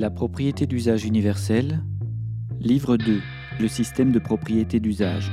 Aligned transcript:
La 0.00 0.08
propriété 0.08 0.66
d'usage 0.66 1.04
universelle. 1.04 1.84
Livre 2.58 2.96
2. 2.96 3.20
Le 3.60 3.68
système 3.68 4.12
de 4.12 4.18
propriété 4.18 4.80
d'usage. 4.80 5.30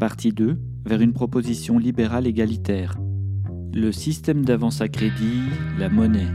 Partie 0.00 0.32
2. 0.32 0.58
Vers 0.84 1.00
une 1.00 1.12
proposition 1.12 1.78
libérale 1.78 2.26
égalitaire. 2.26 2.98
Le 3.72 3.92
système 3.92 4.44
d'avance 4.44 4.80
à 4.80 4.88
crédit, 4.88 5.42
la 5.78 5.90
monnaie. 5.90 6.26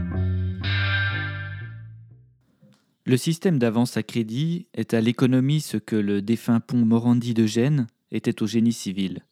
Le 3.04 3.18
système 3.18 3.58
d'avance 3.58 3.98
à 3.98 4.02
crédit 4.02 4.66
est 4.72 4.94
à 4.94 5.02
l'économie 5.02 5.60
ce 5.60 5.76
que 5.76 5.96
le 5.96 6.22
défunt 6.22 6.60
pont 6.60 6.86
Morandi 6.86 7.34
de 7.34 7.44
Gênes 7.44 7.88
était 8.10 8.42
au 8.42 8.46
génie 8.46 8.72
civil. 8.72 9.26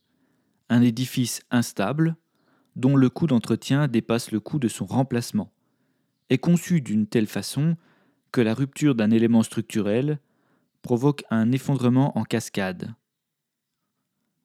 Un 0.69 0.83
édifice 0.83 1.41
instable, 1.51 2.15
dont 2.77 2.95
le 2.95 3.09
coût 3.09 3.27
d'entretien 3.27 3.89
dépasse 3.89 4.33
le 4.33 4.41
coût 4.41 4.59
de 4.59 4.69
son 4.69 4.85
remplacement, 4.85 5.51
est 6.29 6.37
conçu 6.37 6.83
d'une 6.83 7.07
telle 7.07 7.27
façon 7.27 7.79
que 8.33 8.41
la 8.41 8.55
rupture 8.55 8.95
d'un 8.95 9.11
élément 9.11 9.43
structurel 9.43 10.21
provoque 10.83 11.25
un 11.31 11.53
effondrement 11.53 12.17
en 12.19 12.25
cascade. 12.25 12.95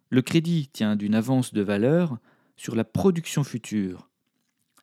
Le 0.10 0.22
crédit 0.22 0.70
tient 0.72 0.96
d'une 0.96 1.16
avance 1.16 1.54
de 1.54 1.62
valeur 1.62 2.20
sur 2.56 2.76
la 2.76 2.84
production 2.84 3.44
future. 3.44 4.10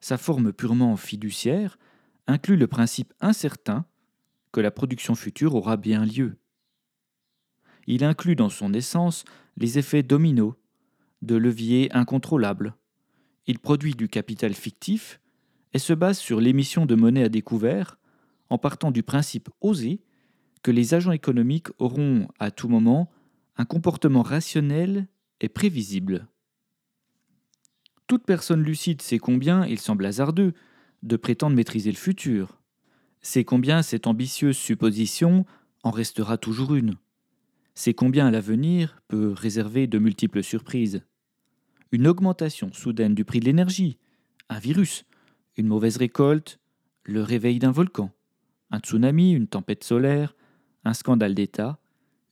Sa 0.01 0.19
forme 0.19 0.53
purement 0.53 0.97
fiduciaire 0.97 1.79
inclut 2.27 2.57
le 2.57 2.67
principe 2.67 3.13
incertain 3.21 3.85
que 4.53 4.61
la 4.61 4.71
production 4.71 5.15
future 5.15 5.55
aura 5.55 5.77
bien 5.77 6.05
lieu. 6.05 6.37
Il 7.87 8.05
inclut 8.05 8.37
dans 8.37 8.49
son 8.49 8.73
essence 8.73 9.25
les 9.57 9.79
effets 9.79 10.03
dominos, 10.03 10.55
de 11.23 11.37
leviers 11.37 11.89
incontrôlables. 11.93 12.75
Il 13.47 13.59
produit 13.59 13.95
du 13.95 14.09
capital 14.09 14.55
fictif 14.55 15.21
et 15.73 15.79
se 15.79 15.93
base 15.93 16.19
sur 16.19 16.41
l'émission 16.41 16.87
de 16.87 16.95
monnaie 16.95 17.25
à 17.25 17.29
découvert 17.29 18.00
en 18.51 18.59
partant 18.59 18.91
du 18.91 19.03
principe 19.03 19.49
osé 19.61 20.01
que 20.63 20.71
les 20.71 20.93
agents 20.95 21.13
économiques 21.13 21.69
auront 21.79 22.29
à 22.39 22.51
tout 22.51 22.69
moment 22.69 23.11
un 23.57 23.65
comportement 23.65 24.23
rationnel 24.23 25.07
et 25.41 25.49
prévisible. 25.49 26.27
Toute 28.07 28.25
personne 28.25 28.63
lucide 28.63 29.03
sait 29.03 29.19
combien 29.19 29.65
il 29.67 29.79
semble 29.79 30.05
hasardeux 30.05 30.53
de 31.03 31.17
prétendre 31.17 31.57
maîtriser 31.57 31.93
le 31.93 31.97
futur, 31.97 32.61
sait 33.23 33.45
combien 33.45 33.83
cette 33.83 34.07
ambitieuse 34.07 34.57
supposition 34.57 35.47
en 35.83 35.91
restera 35.91 36.37
toujours 36.37 36.75
une, 36.75 36.97
sait 37.75 37.95
combien 37.95 38.31
l'avenir 38.31 39.01
peut 39.09 39.33
réserver 39.33 39.87
de 39.87 39.99
multiples 39.99 40.43
surprises. 40.43 41.03
Une 41.93 42.07
augmentation 42.07 42.73
soudaine 42.73 43.15
du 43.15 43.25
prix 43.25 43.41
de 43.41 43.47
l'énergie, 43.47 43.99
un 44.49 44.59
virus, 44.59 45.05
une 45.57 45.69
mauvaise 45.69 45.97
récolte, 45.97 46.59
le 47.05 47.23
réveil 47.23 47.59
d'un 47.59 47.71
volcan, 47.71 48.13
un 48.71 48.79
tsunami, 48.79 49.33
une 49.33 49.49
tempête 49.49 49.85
solaire, 49.85 50.35
un 50.85 50.95
scandale 50.95 51.35
d'État, 51.35 51.79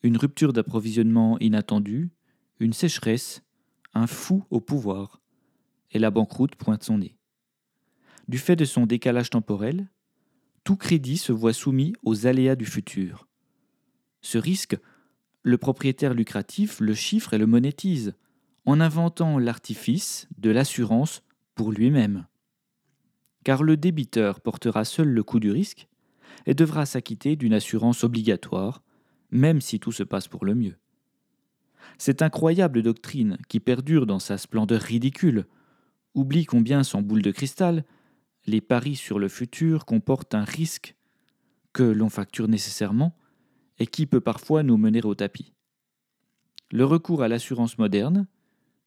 une 0.03 0.17
rupture 0.17 0.53
d'approvisionnement 0.53 1.39
inattendue, 1.39 2.11
une 2.61 2.72
sécheresse, 2.72 3.42
un 3.95 4.06
fou 4.06 4.45
au 4.50 4.61
pouvoir, 4.61 5.20
et 5.91 5.98
la 5.98 6.11
banqueroute 6.11 6.55
pointe 6.55 6.84
son 6.84 6.98
nez. 6.98 7.17
Du 8.28 8.39
fait 8.39 8.56
de 8.56 8.64
son 8.64 8.86
décalage 8.86 9.30
temporel, 9.30 9.89
tout 10.64 10.77
crédit 10.77 11.17
se 11.17 11.33
voit 11.33 11.53
soumis 11.53 11.95
aux 12.03 12.27
aléas 12.27 12.56
du 12.56 12.67
futur. 12.67 13.27
Ce 14.20 14.39
risque, 14.39 14.77
le 15.42 15.56
propriétaire 15.56 16.14
lucratif 16.14 16.80
le 16.80 16.95
chiffre 16.95 17.33
et 17.33 17.39
le 17.39 17.47
monétise, 17.47 18.14
en 18.67 18.80
inventant 18.80 19.39
l'artifice 19.39 20.28
de 20.36 20.50
l'assurance 20.50 21.23
pour 21.55 21.73
lui-même. 21.73 22.27
Car 23.45 23.62
le 23.62 23.78
débiteur 23.78 24.41
portera 24.41 24.84
seul 24.84 25.08
le 25.08 25.23
coût 25.23 25.41
du 25.41 25.50
risque, 25.50 25.89
et 26.48 26.54
devra 26.54 26.86
s'acquitter 26.86 27.36
d'une 27.36 27.52
assurance 27.52 28.02
obligatoire, 28.02 28.82
même 29.30 29.60
si 29.60 29.78
tout 29.78 29.92
se 29.92 30.02
passe 30.02 30.28
pour 30.28 30.46
le 30.46 30.55
mieux. 30.55 30.78
Cette 31.98 32.22
incroyable 32.22 32.82
doctrine, 32.82 33.36
qui 33.48 33.60
perdure 33.60 34.06
dans 34.06 34.18
sa 34.18 34.39
splendeur 34.39 34.80
ridicule, 34.80 35.45
oublie 36.14 36.46
combien 36.46 36.83
sans 36.83 37.02
boule 37.02 37.20
de 37.20 37.30
cristal, 37.30 37.84
les 38.46 38.62
paris 38.62 38.96
sur 38.96 39.18
le 39.18 39.28
futur 39.28 39.84
comportent 39.84 40.34
un 40.34 40.45
risque 40.45 40.96
que 41.74 41.83
l'on 41.83 42.08
facture 42.08 42.48
nécessairement 42.48 43.14
et 43.78 43.86
qui 43.86 44.06
peut 44.06 44.23
parfois 44.23 44.62
nous 44.62 44.78
mener 44.78 45.05
au 45.05 45.14
tapis. 45.14 45.52
Le 46.73 46.86
recours 46.86 47.23
à 47.23 47.28
l'assurance 47.28 47.77
moderne, 47.77 48.27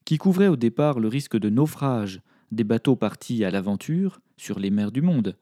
qui 0.04 0.18
couvrait 0.18 0.48
au 0.48 0.56
départ 0.56 0.98
le 0.98 1.06
risque 1.06 1.38
de 1.38 1.48
naufrage 1.48 2.22
des 2.50 2.64
bateaux 2.64 2.96
partis 2.96 3.44
à 3.44 3.52
l'aventure 3.52 4.20
sur 4.36 4.58
les 4.58 4.70
mers 4.70 4.90
du 4.90 5.00
monde, 5.00 5.36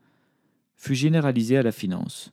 fut 0.81 0.95
généralisé 0.95 1.59
à 1.59 1.63
la 1.63 1.73
finance. 1.73 2.33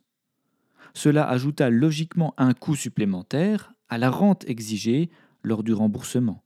Cela 0.93 1.29
ajouta 1.29 1.69
logiquement 1.69 2.33
un 2.37 2.53
coût 2.53 2.75
supplémentaire 2.75 3.73
à 3.89 3.97
la 3.97 4.09
rente 4.09 4.47
exigée 4.47 5.09
lors 5.43 5.63
du 5.63 5.73
remboursement, 5.73 6.43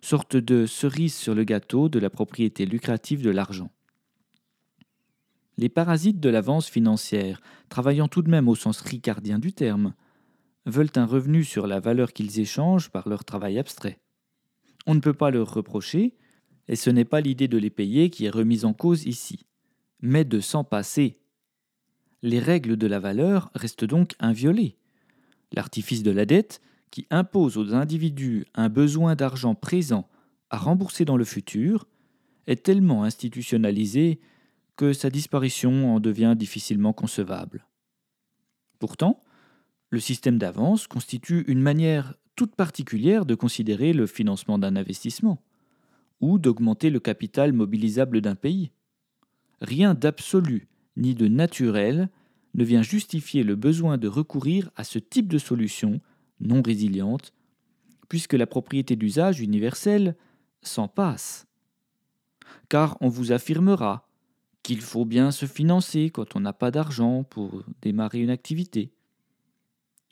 sorte 0.00 0.36
de 0.36 0.64
cerise 0.64 1.14
sur 1.14 1.34
le 1.34 1.44
gâteau 1.44 1.90
de 1.90 1.98
la 1.98 2.08
propriété 2.08 2.64
lucrative 2.64 3.22
de 3.22 3.28
l'argent. 3.30 3.70
Les 5.58 5.68
parasites 5.68 6.18
de 6.18 6.30
l'avance 6.30 6.66
financière, 6.66 7.42
travaillant 7.68 8.08
tout 8.08 8.22
de 8.22 8.30
même 8.30 8.48
au 8.48 8.54
sens 8.54 8.80
ricardien 8.80 9.38
du 9.38 9.52
terme, 9.52 9.92
veulent 10.64 10.96
un 10.96 11.04
revenu 11.04 11.44
sur 11.44 11.66
la 11.66 11.78
valeur 11.78 12.14
qu'ils 12.14 12.40
échangent 12.40 12.90
par 12.90 13.06
leur 13.06 13.22
travail 13.22 13.58
abstrait. 13.58 14.00
On 14.86 14.94
ne 14.94 15.00
peut 15.00 15.12
pas 15.12 15.30
leur 15.30 15.52
reprocher, 15.52 16.16
et 16.68 16.76
ce 16.76 16.88
n'est 16.88 17.04
pas 17.04 17.20
l'idée 17.20 17.48
de 17.48 17.58
les 17.58 17.70
payer 17.70 18.08
qui 18.08 18.24
est 18.24 18.30
remise 18.30 18.64
en 18.64 18.72
cause 18.72 19.04
ici, 19.04 19.46
mais 20.00 20.24
de 20.24 20.40
s'en 20.40 20.64
passer 20.64 21.18
les 22.24 22.38
règles 22.38 22.78
de 22.78 22.86
la 22.86 23.00
valeur 23.00 23.50
restent 23.54 23.84
donc 23.84 24.14
inviolées. 24.18 24.78
L'artifice 25.52 26.02
de 26.02 26.10
la 26.10 26.24
dette, 26.24 26.62
qui 26.90 27.06
impose 27.10 27.58
aux 27.58 27.74
individus 27.74 28.46
un 28.54 28.70
besoin 28.70 29.14
d'argent 29.14 29.54
présent 29.54 30.08
à 30.48 30.56
rembourser 30.56 31.04
dans 31.04 31.18
le 31.18 31.24
futur, 31.24 31.86
est 32.46 32.64
tellement 32.64 33.04
institutionnalisé 33.04 34.20
que 34.76 34.94
sa 34.94 35.10
disparition 35.10 35.94
en 35.94 36.00
devient 36.00 36.34
difficilement 36.34 36.94
concevable. 36.94 37.66
Pourtant, 38.78 39.20
le 39.90 40.00
système 40.00 40.38
d'avance 40.38 40.86
constitue 40.86 41.44
une 41.46 41.60
manière 41.60 42.14
toute 42.36 42.56
particulière 42.56 43.26
de 43.26 43.34
considérer 43.34 43.92
le 43.92 44.06
financement 44.06 44.58
d'un 44.58 44.76
investissement, 44.76 45.42
ou 46.20 46.38
d'augmenter 46.38 46.88
le 46.88 47.00
capital 47.00 47.52
mobilisable 47.52 48.22
d'un 48.22 48.34
pays. 48.34 48.72
Rien 49.60 49.92
d'absolu 49.92 50.68
ni 50.96 51.14
de 51.14 51.28
naturel 51.28 52.08
ne 52.54 52.64
vient 52.64 52.82
justifier 52.82 53.42
le 53.42 53.56
besoin 53.56 53.98
de 53.98 54.08
recourir 54.08 54.70
à 54.76 54.84
ce 54.84 54.98
type 54.98 55.28
de 55.28 55.38
solution 55.38 56.00
non 56.40 56.62
résiliente, 56.62 57.32
puisque 58.08 58.34
la 58.34 58.46
propriété 58.46 58.96
d'usage 58.96 59.40
universelle 59.40 60.16
s'en 60.62 60.88
passe. 60.88 61.46
Car 62.68 62.96
on 63.00 63.08
vous 63.08 63.32
affirmera 63.32 64.08
qu'il 64.62 64.80
faut 64.80 65.04
bien 65.04 65.30
se 65.30 65.46
financer 65.46 66.10
quand 66.10 66.36
on 66.36 66.40
n'a 66.40 66.52
pas 66.52 66.70
d'argent 66.70 67.24
pour 67.24 67.64
démarrer 67.82 68.20
une 68.20 68.30
activité. 68.30 68.92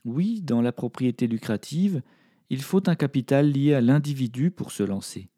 Oui, 0.04 0.42
dans 0.42 0.60
la 0.60 0.72
propriété 0.72 1.26
lucrative, 1.26 2.02
il 2.50 2.60
faut 2.60 2.88
un 2.88 2.96
capital 2.96 3.50
lié 3.50 3.72
à 3.72 3.80
l'individu 3.80 4.50
pour 4.50 4.72
se 4.72 4.82
lancer. 4.82 5.30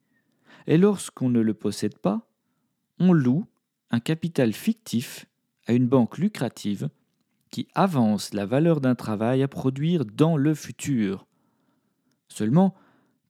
Et 0.66 0.78
lorsqu'on 0.78 1.28
ne 1.28 1.40
le 1.40 1.54
possède 1.54 1.98
pas, 1.98 2.28
on 2.98 3.12
loue 3.12 3.46
un 3.90 4.00
capital 4.00 4.52
fictif 4.52 5.26
à 5.66 5.72
une 5.72 5.86
banque 5.86 6.18
lucrative 6.18 6.88
qui 7.50 7.68
avance 7.74 8.34
la 8.34 8.46
valeur 8.46 8.80
d'un 8.80 8.94
travail 8.94 9.42
à 9.42 9.48
produire 9.48 10.04
dans 10.04 10.36
le 10.36 10.54
futur. 10.54 11.26
Seulement, 12.28 12.74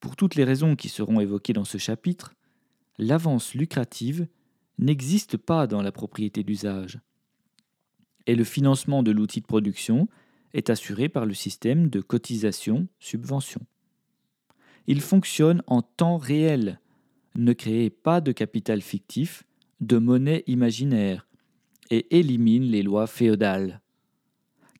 pour 0.00 0.16
toutes 0.16 0.34
les 0.34 0.44
raisons 0.44 0.76
qui 0.76 0.88
seront 0.88 1.20
évoquées 1.20 1.52
dans 1.52 1.64
ce 1.64 1.78
chapitre, 1.78 2.34
l'avance 2.98 3.54
lucrative 3.54 4.26
n'existe 4.78 5.36
pas 5.36 5.66
dans 5.66 5.82
la 5.82 5.92
propriété 5.92 6.42
d'usage. 6.42 7.00
Et 8.26 8.34
le 8.34 8.44
financement 8.44 9.02
de 9.02 9.10
l'outil 9.10 9.40
de 9.40 9.46
production 9.46 10.08
est 10.54 10.70
assuré 10.70 11.08
par 11.08 11.26
le 11.26 11.34
système 11.34 11.88
de 11.88 12.00
cotisation-subvention. 12.00 13.60
Il 14.86 15.00
fonctionne 15.00 15.62
en 15.66 15.82
temps 15.82 16.16
réel. 16.16 16.80
Ne 17.34 17.52
créez 17.52 17.90
pas 17.90 18.20
de 18.20 18.32
capital 18.32 18.80
fictif, 18.80 19.44
de 19.80 19.98
monnaie 19.98 20.44
imaginaire, 20.46 21.26
et 21.90 22.18
élimine 22.18 22.64
les 22.64 22.82
lois 22.82 23.06
féodales. 23.06 23.80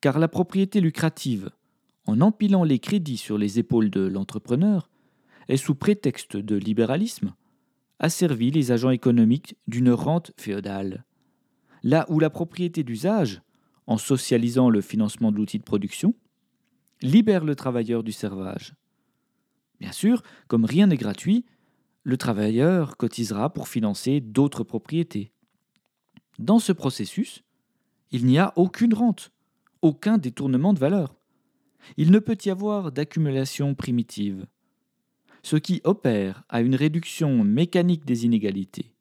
Car 0.01 0.19
la 0.19 0.27
propriété 0.27 0.81
lucrative, 0.81 1.49
en 2.05 2.21
empilant 2.21 2.63
les 2.63 2.79
crédits 2.79 3.17
sur 3.17 3.37
les 3.37 3.59
épaules 3.59 3.89
de 3.89 4.01
l'entrepreneur, 4.01 4.89
est 5.47 5.57
sous 5.57 5.75
prétexte 5.75 6.37
de 6.37 6.55
libéralisme, 6.55 7.35
asservi 7.99 8.51
les 8.51 8.71
agents 8.71 8.89
économiques 8.89 9.55
d'une 9.67 9.91
rente 9.91 10.31
féodale. 10.37 11.05
Là 11.83 12.05
où 12.09 12.19
la 12.19 12.29
propriété 12.29 12.83
d'usage, 12.83 13.41
en 13.87 13.97
socialisant 13.97 14.69
le 14.69 14.81
financement 14.81 15.31
de 15.31 15.37
l'outil 15.37 15.59
de 15.59 15.63
production, 15.63 16.15
libère 17.01 17.43
le 17.43 17.55
travailleur 17.55 18.03
du 18.03 18.11
servage. 18.11 18.73
Bien 19.79 19.91
sûr, 19.91 20.23
comme 20.47 20.65
rien 20.65 20.87
n'est 20.87 20.97
gratuit, 20.97 21.45
le 22.03 22.17
travailleur 22.17 22.97
cotisera 22.97 23.51
pour 23.51 23.67
financer 23.67 24.21
d'autres 24.21 24.63
propriétés. 24.63 25.31
Dans 26.39 26.59
ce 26.59 26.71
processus, 26.71 27.43
il 28.11 28.25
n'y 28.25 28.37
a 28.37 28.53
aucune 28.55 28.93
rente, 28.93 29.31
aucun 29.81 30.17
détournement 30.17 30.73
de 30.73 30.79
valeur. 30.79 31.15
Il 31.97 32.11
ne 32.11 32.19
peut 32.19 32.37
y 32.43 32.49
avoir 32.49 32.91
d'accumulation 32.91 33.75
primitive, 33.75 34.45
ce 35.43 35.55
qui 35.55 35.81
opère 35.83 36.43
à 36.49 36.61
une 36.61 36.75
réduction 36.75 37.43
mécanique 37.43 38.05
des 38.05 38.25
inégalités. 38.25 38.93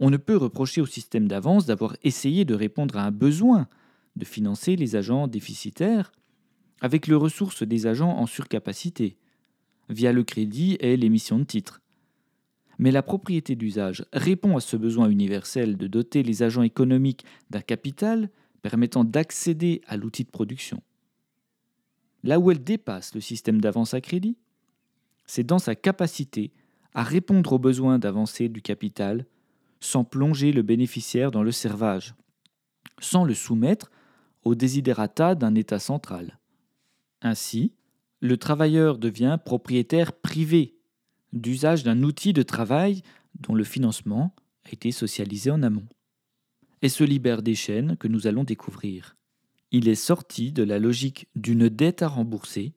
On 0.00 0.10
ne 0.10 0.16
peut 0.16 0.36
reprocher 0.36 0.80
au 0.80 0.86
système 0.86 1.28
d'avance 1.28 1.66
d'avoir 1.66 1.96
essayé 2.02 2.44
de 2.44 2.54
répondre 2.54 2.96
à 2.96 3.04
un 3.04 3.10
besoin 3.10 3.68
de 4.16 4.24
financer 4.24 4.76
les 4.76 4.96
agents 4.96 5.28
déficitaires 5.28 6.12
avec 6.80 7.06
les 7.06 7.14
ressources 7.14 7.62
des 7.62 7.86
agents 7.86 8.16
en 8.16 8.26
surcapacité, 8.26 9.16
via 9.88 10.12
le 10.12 10.22
crédit 10.22 10.76
et 10.80 10.96
l'émission 10.96 11.38
de 11.38 11.44
titres. 11.44 11.80
Mais 12.78 12.90
la 12.90 13.02
propriété 13.02 13.56
d'usage 13.56 14.04
répond 14.12 14.56
à 14.56 14.60
ce 14.60 14.76
besoin 14.76 15.10
universel 15.10 15.76
de 15.76 15.86
doter 15.86 16.22
les 16.22 16.42
agents 16.42 16.62
économiques 16.62 17.24
d'un 17.50 17.60
capital 17.60 18.30
permettant 18.62 19.04
d'accéder 19.04 19.82
à 19.86 19.96
l'outil 19.96 20.24
de 20.24 20.30
production. 20.30 20.82
Là 22.22 22.38
où 22.38 22.50
elle 22.50 22.62
dépasse 22.62 23.14
le 23.14 23.20
système 23.20 23.60
d'avance 23.60 23.94
à 23.94 24.00
crédit, 24.00 24.36
c'est 25.26 25.44
dans 25.44 25.58
sa 25.58 25.74
capacité 25.74 26.52
à 26.94 27.02
répondre 27.02 27.52
aux 27.52 27.58
besoins 27.58 27.98
d'avancée 27.98 28.48
du 28.48 28.62
capital 28.62 29.26
sans 29.80 30.04
plonger 30.04 30.52
le 30.52 30.62
bénéficiaire 30.62 31.30
dans 31.30 31.42
le 31.42 31.52
servage, 31.52 32.14
sans 33.00 33.24
le 33.24 33.34
soumettre 33.34 33.90
aux 34.44 34.54
desiderata 34.54 35.34
d'un 35.34 35.54
État 35.54 35.78
central. 35.78 36.38
Ainsi, 37.22 37.72
le 38.20 38.36
travailleur 38.36 38.98
devient 38.98 39.38
propriétaire 39.44 40.12
privé 40.12 40.77
d'usage 41.32 41.82
d'un 41.82 42.02
outil 42.02 42.32
de 42.32 42.42
travail 42.42 43.02
dont 43.40 43.54
le 43.54 43.64
financement 43.64 44.34
a 44.64 44.72
été 44.72 44.90
socialisé 44.90 45.50
en 45.50 45.62
amont, 45.62 45.86
et 46.82 46.88
se 46.88 47.04
libère 47.04 47.42
des 47.42 47.54
chaînes 47.54 47.96
que 47.96 48.08
nous 48.08 48.26
allons 48.26 48.44
découvrir. 48.44 49.16
Il 49.70 49.88
est 49.88 49.94
sorti 49.94 50.52
de 50.52 50.62
la 50.62 50.78
logique 50.78 51.28
d'une 51.34 51.68
dette 51.68 52.02
à 52.02 52.08
rembourser, 52.08 52.74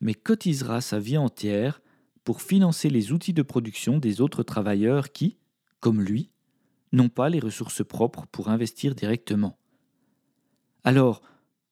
mais 0.00 0.14
cotisera 0.14 0.80
sa 0.80 0.98
vie 0.98 1.18
entière 1.18 1.82
pour 2.24 2.40
financer 2.40 2.88
les 2.88 3.12
outils 3.12 3.32
de 3.32 3.42
production 3.42 3.98
des 3.98 4.20
autres 4.20 4.42
travailleurs 4.42 5.12
qui, 5.12 5.36
comme 5.80 6.00
lui, 6.00 6.30
n'ont 6.92 7.08
pas 7.08 7.28
les 7.28 7.40
ressources 7.40 7.84
propres 7.84 8.26
pour 8.30 8.48
investir 8.48 8.94
directement. 8.94 9.58
Alors, 10.84 11.22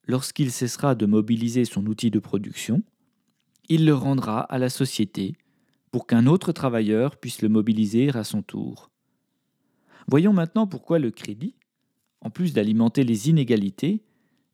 lorsqu'il 0.04 0.50
cessera 0.50 0.94
de 0.94 1.06
mobiliser 1.06 1.64
son 1.64 1.86
outil 1.86 2.10
de 2.10 2.18
production, 2.18 2.82
il 3.68 3.86
le 3.86 3.94
rendra 3.94 4.40
à 4.40 4.58
la 4.58 4.68
société 4.68 5.36
pour 5.90 6.06
qu'un 6.06 6.26
autre 6.26 6.52
travailleur 6.52 7.16
puisse 7.16 7.42
le 7.42 7.48
mobiliser 7.48 8.10
à 8.10 8.24
son 8.24 8.42
tour. 8.42 8.90
Voyons 10.06 10.32
maintenant 10.32 10.66
pourquoi 10.66 10.98
le 10.98 11.10
crédit, 11.10 11.56
en 12.20 12.30
plus 12.30 12.52
d'alimenter 12.52 13.04
les 13.04 13.28
inégalités, 13.28 14.04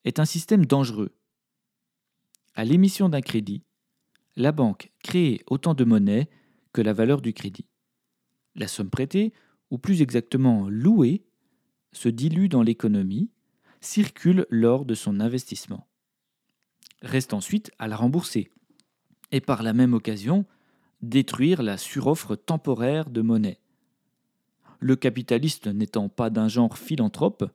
est 0.05 0.19
un 0.19 0.25
système 0.25 0.67
dangereux. 0.67 1.15
À 2.55 2.65
l'émission 2.65 3.09
d'un 3.09 3.21
crédit, 3.21 3.65
la 4.37 4.53
banque 4.53 4.93
crée 5.03 5.43
autant 5.47 5.75
de 5.75 5.85
monnaie 5.85 6.29
que 6.73 6.81
la 6.81 6.93
valeur 6.93 7.21
du 7.21 7.33
crédit. 7.33 7.67
La 8.55 8.69
somme 8.69 8.91
prêtée, 8.91 9.33
ou 9.71 9.79
plus 9.79 10.03
exactement 10.03 10.69
louée, 10.69 11.27
se 11.93 12.09
dilue 12.09 12.49
dans 12.49 12.63
l'économie, 12.63 13.31
circule 13.81 14.47
lors 14.51 14.85
de 14.85 14.95
son 14.95 15.21
investissement. 15.21 15.87
Reste 17.03 17.35
ensuite 17.35 17.71
à 17.79 17.89
la 17.89 17.97
rembourser, 17.97 18.51
et 19.33 19.41
par 19.41 19.63
la 19.63 19.73
même 19.73 19.95
occasion 19.95 20.47
détruire 21.09 21.63
la 21.63 21.77
suroffre 21.77 22.35
temporaire 22.37 23.11
de 23.11 23.23
monnaie. 23.23 23.61
Le 24.81 24.97
capitaliste 24.97 25.69
n'étant 25.69 26.09
pas 26.09 26.31
d'un 26.31 26.49
genre 26.49 26.77
philanthrope, 26.77 27.51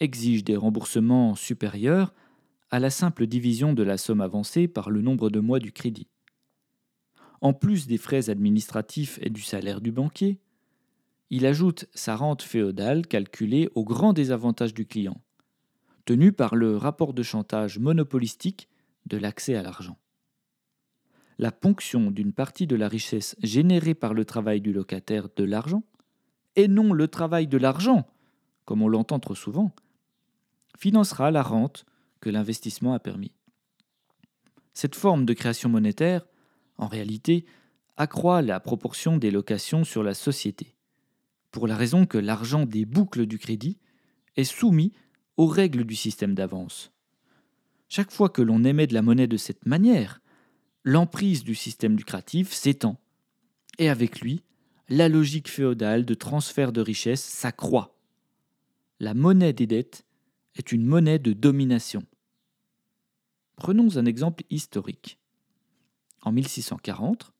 exige 0.00 0.44
des 0.44 0.56
remboursements 0.56 1.34
supérieurs 1.34 2.14
à 2.70 2.78
la 2.78 2.90
simple 2.90 3.26
division 3.26 3.72
de 3.72 3.82
la 3.82 3.98
somme 3.98 4.20
avancée 4.20 4.68
par 4.68 4.90
le 4.90 5.02
nombre 5.02 5.28
de 5.28 5.40
mois 5.40 5.58
du 5.58 5.72
crédit. 5.72 6.08
En 7.40 7.52
plus 7.52 7.86
des 7.86 7.98
frais 7.98 8.30
administratifs 8.30 9.18
et 9.22 9.30
du 9.30 9.42
salaire 9.42 9.80
du 9.80 9.92
banquier, 9.92 10.40
il 11.30 11.46
ajoute 11.46 11.86
sa 11.94 12.16
rente 12.16 12.42
féodale 12.42 13.06
calculée 13.06 13.68
au 13.74 13.84
grand 13.84 14.12
désavantage 14.12 14.72
du 14.72 14.86
client, 14.86 15.20
tenu 16.04 16.32
par 16.32 16.54
le 16.54 16.76
rapport 16.76 17.12
de 17.12 17.22
chantage 17.22 17.78
monopolistique 17.78 18.68
de 19.06 19.18
l'accès 19.18 19.54
à 19.54 19.62
l'argent 19.62 19.98
la 21.38 21.52
ponction 21.52 22.10
d'une 22.10 22.32
partie 22.32 22.66
de 22.66 22.76
la 22.76 22.88
richesse 22.88 23.36
générée 23.42 23.94
par 23.94 24.12
le 24.12 24.24
travail 24.24 24.60
du 24.60 24.72
locataire 24.72 25.28
de 25.36 25.44
l'argent, 25.44 25.84
et 26.56 26.66
non 26.66 26.92
le 26.92 27.06
travail 27.06 27.46
de 27.46 27.56
l'argent, 27.56 28.08
comme 28.64 28.82
on 28.82 28.88
l'entend 28.88 29.20
trop 29.20 29.36
souvent, 29.36 29.72
financera 30.76 31.30
la 31.30 31.42
rente 31.42 31.86
que 32.20 32.30
l'investissement 32.30 32.92
a 32.92 32.98
permis. 32.98 33.32
Cette 34.74 34.96
forme 34.96 35.24
de 35.24 35.32
création 35.32 35.68
monétaire, 35.68 36.26
en 36.76 36.88
réalité, 36.88 37.46
accroît 37.96 38.42
la 38.42 38.60
proportion 38.60 39.16
des 39.16 39.30
locations 39.30 39.84
sur 39.84 40.02
la 40.02 40.14
société, 40.14 40.76
pour 41.50 41.66
la 41.66 41.76
raison 41.76 42.06
que 42.06 42.18
l'argent 42.18 42.66
des 42.66 42.84
boucles 42.84 43.26
du 43.26 43.38
crédit 43.38 43.78
est 44.36 44.44
soumis 44.44 44.92
aux 45.36 45.46
règles 45.46 45.84
du 45.84 45.94
système 45.94 46.34
d'avance. 46.34 46.92
Chaque 47.88 48.10
fois 48.10 48.28
que 48.28 48.42
l'on 48.42 48.64
émet 48.64 48.86
de 48.86 48.94
la 48.94 49.02
monnaie 49.02 49.26
de 49.26 49.36
cette 49.36 49.66
manière, 49.66 50.20
l'emprise 50.88 51.44
du 51.44 51.54
système 51.54 51.98
lucratif 51.98 52.50
s'étend. 52.50 52.98
Et 53.78 53.90
avec 53.90 54.22
lui, 54.22 54.42
la 54.88 55.10
logique 55.10 55.50
féodale 55.50 56.06
de 56.06 56.14
transfert 56.14 56.72
de 56.72 56.80
richesse 56.80 57.22
s'accroît. 57.22 57.94
La 58.98 59.12
monnaie 59.12 59.52
des 59.52 59.66
dettes 59.66 60.06
est 60.56 60.72
une 60.72 60.86
monnaie 60.86 61.18
de 61.18 61.34
domination. 61.34 62.04
Prenons 63.56 63.98
un 63.98 64.06
exemple 64.06 64.44
historique. 64.48 65.18
En 66.22 66.32
1640, 66.32 67.34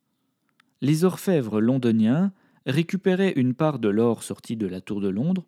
les 0.82 1.04
orfèvres 1.04 1.62
londoniens 1.62 2.34
récupéraient 2.66 3.32
une 3.34 3.54
part 3.54 3.78
de 3.78 3.88
l'or 3.88 4.24
sorti 4.24 4.56
de 4.58 4.66
la 4.66 4.82
Tour 4.82 5.00
de 5.00 5.08
Londres 5.08 5.46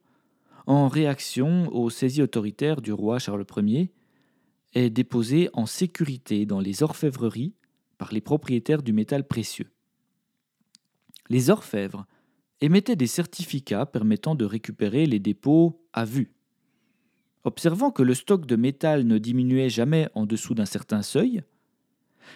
en 0.67 0.88
réaction 0.88 1.69
aux 1.75 1.91
saisies 1.91 2.23
autoritaires 2.23 2.81
du 2.81 2.94
roi 2.94 3.19
Charles 3.19 3.44
Ier 3.58 3.93
et 4.73 4.88
déposées 4.88 5.50
en 5.52 5.67
sécurité 5.67 6.47
dans 6.47 6.61
les 6.61 6.82
orfèvreries 6.82 7.52
par 8.00 8.14
les 8.14 8.23
propriétaires 8.23 8.82
du 8.82 8.94
métal 8.94 9.29
précieux. 9.29 9.70
Les 11.29 11.50
orfèvres 11.50 12.06
émettaient 12.62 12.97
des 12.97 13.06
certificats 13.06 13.85
permettant 13.85 14.35
de 14.35 14.47
récupérer 14.47 15.05
les 15.05 15.19
dépôts 15.19 15.85
à 15.93 16.06
vue. 16.06 16.32
Observant 17.44 17.91
que 17.91 18.02
le 18.02 18.14
stock 18.14 18.47
de 18.47 18.56
métal 18.56 19.06
ne 19.06 19.19
diminuait 19.19 19.69
jamais 19.69 20.09
en 20.14 20.25
dessous 20.25 20.54
d'un 20.54 20.64
certain 20.64 21.02
seuil, 21.02 21.42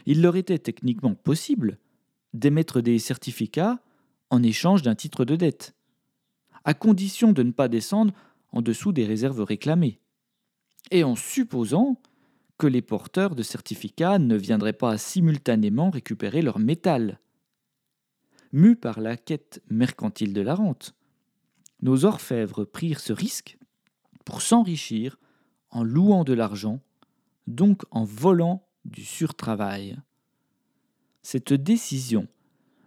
il 0.05 0.21
leur 0.21 0.37
était 0.37 0.59
techniquement 0.59 1.15
possible 1.15 1.79
d'émettre 2.35 2.83
des 2.83 2.99
certificats 2.99 3.81
en 4.29 4.43
échange 4.43 4.83
d'un 4.83 4.95
titre 4.95 5.25
de 5.25 5.35
dette, 5.35 5.75
à 6.65 6.75
condition 6.75 7.33
de 7.33 7.43
ne 7.43 7.53
pas 7.53 7.69
descendre 7.69 8.13
en 8.53 8.61
dessous 8.61 8.93
des 8.93 9.07
réserves 9.07 9.41
réclamées, 9.41 9.99
et 10.91 11.05
en 11.05 11.17
supposant 11.17 11.99
que 12.59 12.67
les 12.67 12.83
porteurs 12.83 13.35
de 13.35 13.43
certificats 13.43 14.19
ne 14.19 14.37
viendraient 14.37 14.73
pas 14.73 14.99
simultanément 14.99 15.91
récupérer 15.91 16.43
leur 16.43 16.59
métal. 16.59 17.21
Mus 18.53 18.77
par 18.77 19.01
la 19.01 19.17
quête 19.17 19.63
mercantile 19.69 20.33
de 20.33 20.41
la 20.41 20.55
rente, 20.55 20.95
nos 21.83 22.05
orfèvres 22.05 22.65
prirent 22.65 23.01
ce 23.01 23.13
risque 23.13 23.59
pour 24.25 24.43
s'enrichir 24.43 25.19
en 25.71 25.83
louant 25.83 26.25
de 26.25 26.33
l'argent, 26.33 26.81
donc 27.47 27.83
en 27.91 28.05
volant 28.05 28.67
du 28.85 29.05
surtravail. 29.05 29.99
Cette 31.23 31.53
décision 31.53 32.29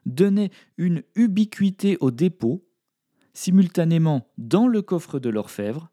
donnait 0.06 0.52
une 0.78 1.04
ubiquité 1.16 1.98
au 2.00 2.12
dépôt, 2.12 2.66
simultanément 3.34 4.28
dans 4.38 4.68
le 4.68 4.82
coffre 4.82 5.20
de 5.20 5.30
l'orfèvre 5.30 5.92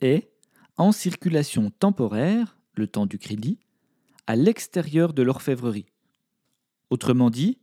et 0.00 0.30
en 0.78 0.90
circulation 0.90 1.70
temporaire 1.70 2.56
le 2.78 2.86
temps 2.86 3.06
du 3.06 3.18
crédit, 3.18 3.58
à 4.26 4.36
l'extérieur 4.36 5.12
de 5.12 5.22
l'orfèvrerie. 5.22 5.86
Autrement 6.90 7.30
dit, 7.30 7.58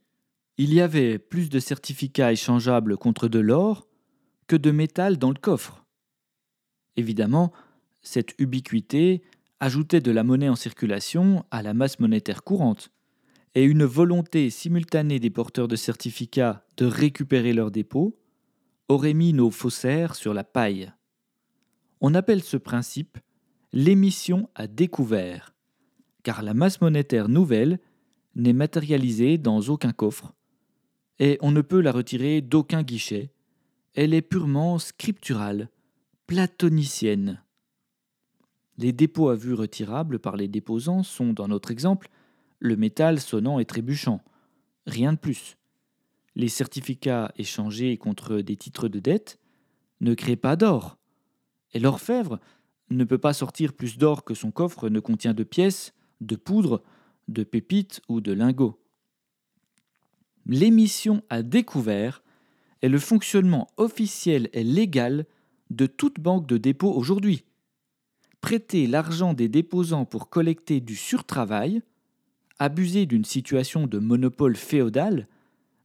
il 0.58 0.74
y 0.74 0.82
avait 0.82 1.18
plus 1.18 1.50
de 1.50 1.60
certificats 1.60 2.32
échangeables 2.32 2.98
contre 2.98 3.28
de 3.28 3.40
l'or 3.40 3.88
que 4.48 4.56
de 4.56 4.72
métal 4.72 5.18
dans 5.18 5.32
le 5.32 5.40
coffre. 5.40 5.86
Évidemment, 6.96 7.52
cette 8.02 8.36
ubiquité 8.40 9.24
ajoutait 9.60 10.02
de 10.02 10.12
la 10.12 10.24
monnaie 10.24 10.50
en 10.50 10.56
circulation 10.56 11.46
à 11.50 11.64
la 11.64 11.74
masse 11.74 12.00
monétaire 12.00 12.44
courante, 12.44 12.92
et 13.56 13.64
une 13.64 13.86
volonté 13.86 14.50
simultanée 14.50 15.20
des 15.20 15.30
porteurs 15.30 15.68
de 15.68 15.76
certificats 15.76 16.66
de 16.78 16.86
récupérer 16.86 17.54
leurs 17.54 17.72
dépôts 17.72 18.20
aurait 18.90 19.14
mis 19.14 19.34
nos 19.34 19.52
faussaires 19.52 20.16
sur 20.16 20.34
la 20.34 20.44
paille. 20.44 20.92
On 22.02 22.16
appelle 22.16 22.44
ce 22.44 22.58
principe 22.58 23.18
l'émission 23.74 24.50
à 24.54 24.68
découvert, 24.68 25.56
car 26.22 26.44
la 26.44 26.54
masse 26.54 26.80
monétaire 26.80 27.28
nouvelle 27.28 27.80
n'est 28.36 28.54
matérialisée 28.54 29.40
dans 29.40 29.62
aucun 29.62 29.92
coffre, 29.92 30.34
et 31.20 31.38
on 31.42 31.52
ne 31.52 31.62
peut 31.62 31.82
la 31.82 31.92
retirer 31.92 32.42
d'aucun 32.42 32.84
guichet, 32.84 33.32
elle 33.96 34.14
est 34.14 34.22
purement 34.22 34.78
scripturale, 34.78 35.70
platonicienne. 36.28 37.42
Les 38.78 38.94
dépôts 38.94 39.30
à 39.30 39.36
vue 39.36 39.54
retirables 39.54 40.20
par 40.20 40.38
les 40.38 40.48
déposants 40.48 41.04
sont, 41.04 41.34
dans 41.34 41.48
notre 41.48 41.72
exemple, 41.72 42.10
le 42.60 42.76
métal 42.76 43.20
sonnant 43.20 43.60
et 43.60 43.66
trébuchant. 43.66 44.22
Rien 44.86 45.14
de 45.14 45.18
plus. 45.18 45.58
Les 46.36 46.48
certificats 46.48 47.32
échangés 47.38 47.98
contre 47.98 48.38
des 48.38 48.56
titres 48.56 48.88
de 48.88 49.00
dette 49.00 49.40
ne 50.02 50.14
créent 50.16 50.36
pas 50.36 50.56
d'or. 50.56 50.98
Et 51.74 51.80
l'orfèvre 51.80 52.40
ne 52.90 53.04
peut 53.04 53.18
pas 53.18 53.34
sortir 53.34 53.74
plus 53.74 53.98
d'or 53.98 54.24
que 54.24 54.34
son 54.34 54.52
coffre 54.52 54.90
ne 54.90 55.00
contient 55.00 55.34
de 55.34 55.44
pièces, 55.44 55.94
de 56.22 56.36
poudre, 56.36 56.84
de 57.28 57.44
pépites 57.44 58.02
ou 58.10 58.22
de 58.22 58.32
lingots. 58.32 58.80
L'émission 60.46 61.24
à 61.30 61.42
découvert 61.42 62.24
est 62.82 62.90
le 62.90 63.00
fonctionnement 63.00 63.70
officiel 63.78 64.50
et 64.54 64.64
légal 64.64 65.26
de 65.70 65.86
toute 65.86 66.20
banque 66.20 66.48
de 66.48 66.58
dépôt 66.58 66.92
aujourd'hui. 66.92 67.46
Prêter 68.42 68.88
l'argent 68.88 69.34
des 69.34 69.48
déposants 69.48 70.06
pour 70.06 70.30
collecter 70.30 70.82
du 70.82 70.98
surtravail, 70.98 71.82
abuser 72.60 73.06
d'une 73.06 73.24
situation 73.24 73.88
de 73.88 74.00
monopole 74.00 74.58
féodal, 74.58 75.28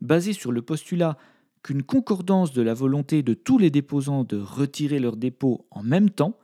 basée 0.01 0.33
sur 0.33 0.51
le 0.51 0.61
postulat 0.61 1.17
qu'une 1.63 1.83
concordance 1.83 2.53
de 2.53 2.63
la 2.63 2.75
volonté 2.75 3.23
de 3.23 3.35
tous 3.35 3.59
les 3.59 3.71
déposants 3.71 4.25
de 4.25 4.39
retirer 4.39 4.99
leurs 4.99 5.17
dépôts 5.17 5.67
en 5.71 5.83
même 5.83 6.11
temps 6.11 6.37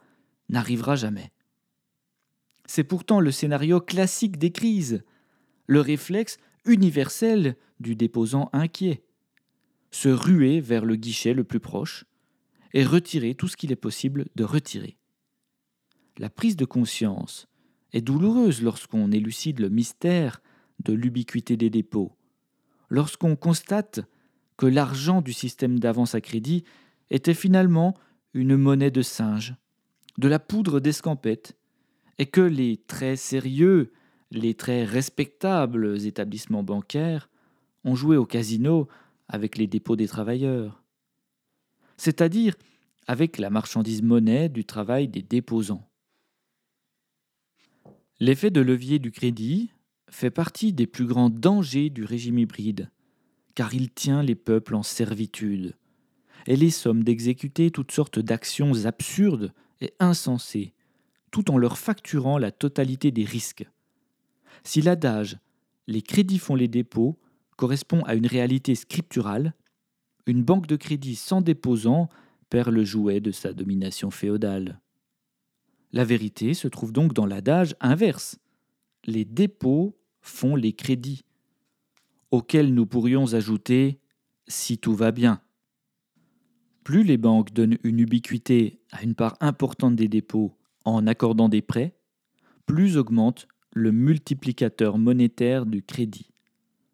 n'arrivera 0.49 0.97
jamais. 0.97 1.33
C'est 2.67 2.85
pourtant 2.85 3.21
le 3.21 3.31
scénario 3.31 3.81
classique 3.81 4.39
des 4.39 4.51
crises, 4.51 5.03
le 5.67 5.81
réflexe 5.81 6.39
universel 6.65 7.57
du 7.81 7.95
déposant 7.97 8.49
inquiet. 8.53 9.05
Se 9.91 10.09
ruer 10.09 10.61
vers 10.61 10.85
le 10.85 10.97
guichet 10.97 11.35
le 11.35 11.45
plus 11.45 11.61
proche 11.61 12.05
et 12.73 12.85
retirer 12.85 13.35
tout 13.35 13.49
ce 13.49 13.57
qu'il 13.57 13.71
est 13.71 13.77
possible 13.77 14.27
de 14.35 14.45
retirer. 14.45 14.97
La 16.19 16.31
prise 16.31 16.57
de 16.57 16.65
conscience 16.65 17.49
est 17.93 18.01
douloureuse 18.01 18.63
lorsqu'on 18.63 19.13
élucide 19.13 19.61
le 19.61 19.69
mystère 19.69 20.41
de 20.83 20.93
l'ubiquité 20.93 21.57
des 21.57 21.71
dépôts, 21.71 22.17
lorsqu'on 22.89 23.37
constate 23.37 24.01
que 24.57 24.67
l'argent 24.67 25.23
du 25.23 25.33
système 25.33 25.79
d'avance 25.79 26.15
à 26.15 26.21
crédit 26.21 26.65
était 27.11 27.35
finalement 27.35 27.95
une 28.33 28.57
monnaie 28.57 28.91
de 28.91 29.03
singe, 29.03 29.55
de 30.19 30.29
la 30.29 30.39
poudre 30.39 30.81
d'escampette, 30.81 31.57
et 32.19 32.27
que 32.27 32.41
les 32.41 32.77
très 32.77 33.17
sérieux, 33.17 33.93
les 34.31 34.55
très 34.55 34.85
respectables 34.85 36.05
établissements 36.07 36.63
bancaires 36.63 37.29
ont 37.85 37.95
joué 37.95 38.17
au 38.17 38.27
casino 38.27 38.89
avec 39.29 39.57
les 39.57 39.67
dépôts 39.67 39.97
des 39.97 40.09
travailleurs, 40.09 40.83
c'est-à-dire 41.97 42.55
avec 43.07 43.39
la 43.39 43.51
marchandise 43.51 44.03
monnaie 44.03 44.49
du 44.49 44.65
travail 44.65 45.09
des 45.09 45.23
déposants. 45.23 45.87
L'effet 48.21 48.51
de 48.51 48.61
levier 48.61 48.99
du 48.99 49.11
crédit 49.11 49.71
fait 50.09 50.31
partie 50.31 50.73
des 50.73 50.87
plus 50.87 51.07
grands 51.07 51.31
dangers 51.31 51.91
du 51.91 52.05
régime 52.05 52.39
hybride, 52.39 52.91
car 53.55 53.75
il 53.75 53.91
tient 53.91 54.23
les 54.23 54.37
peuples 54.37 54.75
en 54.75 54.83
servitude, 54.83 55.75
et 56.47 56.57
les 56.57 56.71
sommes 56.71 57.03
d'exécuter 57.03 57.71
toutes 57.71 57.93
sortes 57.93 58.19
d'actions 58.19 58.85
absurdes 58.85 59.53
et 59.85 59.95
insensées, 60.01 60.75
tout 61.31 61.51
en 61.51 61.59
leur 61.59 61.79
facturant 61.79 62.39
la 62.39 62.51
totalité 62.51 63.11
des 63.11 63.25
risques. 63.25 63.69
Si 64.65 64.83
l'adage 64.83 65.39
les 65.87 66.03
crédits 66.03 66.39
font 66.39 66.55
les 66.55 66.69
dépôts 66.69 67.19
correspond 67.57 68.03
à 68.05 68.15
une 68.15 68.27
réalité 68.27 68.75
scripturale, 68.75 69.55
une 70.27 70.43
banque 70.43 70.67
de 70.67 70.77
crédit 70.77 71.17
sans 71.17 71.41
déposant 71.41 72.09
perd 72.49 72.71
le 72.71 72.85
jouet 72.85 73.21
de 73.21 73.31
sa 73.31 73.53
domination 73.53 74.11
féodale. 74.11 74.81
La 75.93 76.05
vérité 76.05 76.55
se 76.55 76.69
trouve 76.69 76.93
donc 76.93 77.13
dans 77.13 77.27
l'adage 77.27 77.77
inverse. 77.81 78.39
Les 79.05 79.25
dépôts 79.25 79.97
font 80.23 80.57
les 80.57 80.73
crédits, 80.73 81.25
auxquels 82.31 82.73
nous 82.73 82.87
pourrions 82.87 83.35
ajouter 83.35 84.01
si 84.49 84.79
tout 84.79 84.95
va 84.95 85.13
bien. 85.13 85.41
Plus 86.85 87.03
les 87.03 87.17
banques 87.17 87.53
donnent 87.53 87.79
une 87.83 87.99
ubiquité 87.99 88.79
à 88.93 89.03
une 89.03 89.15
part 89.15 89.37
importante 89.41 89.97
des 89.97 90.09
dépôts 90.09 90.55
en 90.85 91.07
accordant 91.07 91.49
des 91.49 91.63
prêts, 91.63 91.97
plus 92.67 92.99
augmente 92.99 93.49
le 93.73 93.91
multiplicateur 93.91 94.99
monétaire 94.99 95.65
du 95.65 95.83
crédit. 95.83 96.31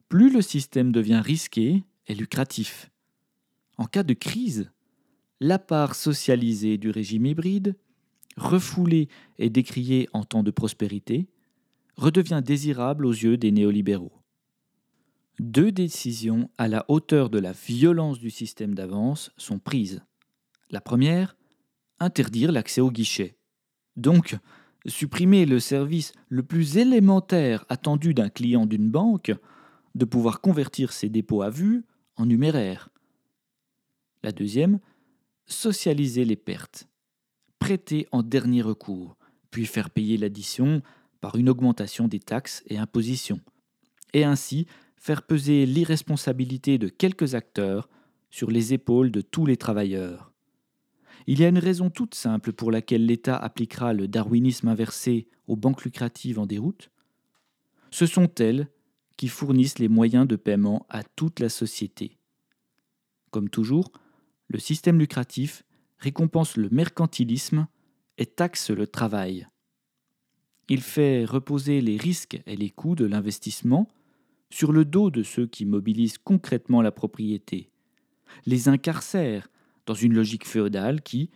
Plus 0.09 0.33
le 0.33 0.43
système 0.43 0.93
devient 0.93 1.21
risqué 1.23 1.85
et 2.07 2.15
lucratif. 2.15 2.91
En 3.79 3.87
cas 3.87 4.05
de 4.05 4.15
crise, 4.15 4.71
la 5.41 5.59
part 5.59 5.97
socialisée 5.97 6.79
du 6.79 6.91
régime 6.91 7.27
hybride, 7.27 7.77
refoulée 8.37 9.09
et 9.39 9.51
décriée 9.51 10.09
en 10.13 10.23
temps 10.23 10.43
de 10.45 10.51
prospérité, 10.53 11.29
redevient 11.97 12.43
désirable 12.45 13.07
aux 13.07 13.13
yeux 13.13 13.37
des 13.37 13.51
néolibéraux. 13.51 14.20
Deux 15.41 15.73
décisions 15.73 16.51
à 16.59 16.69
la 16.69 16.85
hauteur 16.89 17.31
de 17.31 17.39
la 17.39 17.53
violence 17.53 18.19
du 18.19 18.29
système 18.29 18.75
d'avance 18.75 19.33
sont 19.39 19.59
prises. 19.59 20.03
La 20.69 20.83
première, 20.83 21.35
interdire 21.99 22.53
l'accès 22.53 22.83
au 22.83 22.91
guichet. 22.91 23.39
Donc, 23.97 24.37
supprimer 24.85 25.47
le 25.47 25.59
service 25.59 26.13
le 26.29 26.43
plus 26.43 26.77
élémentaire 26.77 27.65
attendu 27.71 28.13
d'un 28.13 28.29
client 28.29 28.67
d'une 28.67 28.91
banque, 28.91 29.33
de 29.95 30.05
pouvoir 30.05 30.43
convertir 30.43 30.93
ses 30.93 31.09
dépôts 31.09 31.41
à 31.41 31.49
vue 31.49 31.87
en 32.17 32.27
numéraire. 32.27 32.91
La 34.23 34.33
deuxième, 34.33 34.79
socialiser 35.47 36.27
les 36.27 36.37
pertes, 36.37 36.87
prêter 37.59 38.07
en 38.13 38.23
dernier 38.23 38.61
recours, 38.61 39.17
puis 39.51 39.65
faire 39.65 39.89
payer 39.89 40.19
l'addition 40.19 40.83
par 41.23 41.37
une 41.37 41.49
augmentation 41.49 42.09
des 42.09 42.21
taxes 42.21 42.63
et 42.67 42.77
impositions, 42.77 43.41
et 44.13 44.25
ainsi 44.25 44.67
faire 45.01 45.23
peser 45.23 45.65
l'irresponsabilité 45.65 46.77
de 46.79 46.89
quelques 46.89 47.35
acteurs 47.35 47.89
sur 48.29 48.51
les 48.51 48.75
épaules 48.75 49.11
de 49.11 49.23
tous 49.23 49.47
les 49.47 49.57
travailleurs. 49.57 50.31
Il 51.27 51.41
y 51.41 51.45
a 51.45 51.49
une 51.49 51.59
raison 51.59 51.91
toute 51.91 52.15
simple 52.15 52.53
pour 52.53 52.71
laquelle 52.71 53.07
l'État 53.07 53.37
appliquera 53.37 53.95
le 53.95 54.09
darwinisme 54.09 54.69
inversé 54.69 55.27
aux 55.47 55.57
banques 55.57 55.85
lucratives 55.85 56.39
en 56.39 56.47
déroute. 56.47 56.91
Ce 57.91 58.07
sont 58.07 58.33
elles 58.39 58.69
qui 59.17 59.29
fournissent 59.29 59.79
les 59.79 59.89
moyens 59.89 60.29
de 60.29 60.37
paiement 60.37 60.87
à 60.91 61.03
toute 61.03 61.41
la 61.41 61.49
société. 61.49 62.19
Comme 63.31 63.49
toujours, 63.49 63.91
le 64.49 64.59
système 64.59 64.99
lucratif 64.99 65.65
récompense 65.99 66.57
le 66.57 66.69
mercantilisme 66.71 67.67
et 68.19 68.27
taxe 68.27 68.71
le 68.71 68.87
travail. 68.87 69.47
Il 70.69 70.83
fait 70.83 71.25
reposer 71.25 71.81
les 71.81 71.97
risques 71.97 72.41
et 72.47 72.57
les 72.57 72.71
coûts 72.71 72.95
de 72.95 73.07
l'investissement 73.07 73.89
sur 74.51 74.73
le 74.73 74.85
dos 74.85 75.11
de 75.11 75.23
ceux 75.23 75.47
qui 75.47 75.65
mobilisent 75.65 76.19
concrètement 76.19 76.83
la 76.83 76.93
propriété, 76.93 77.71
les 78.47 78.69
incarcèrent 78.69 79.49
dans 79.87 79.95
une 79.95 80.15
logique 80.15 80.47
féodale 80.47 81.03
qui, 81.03 81.31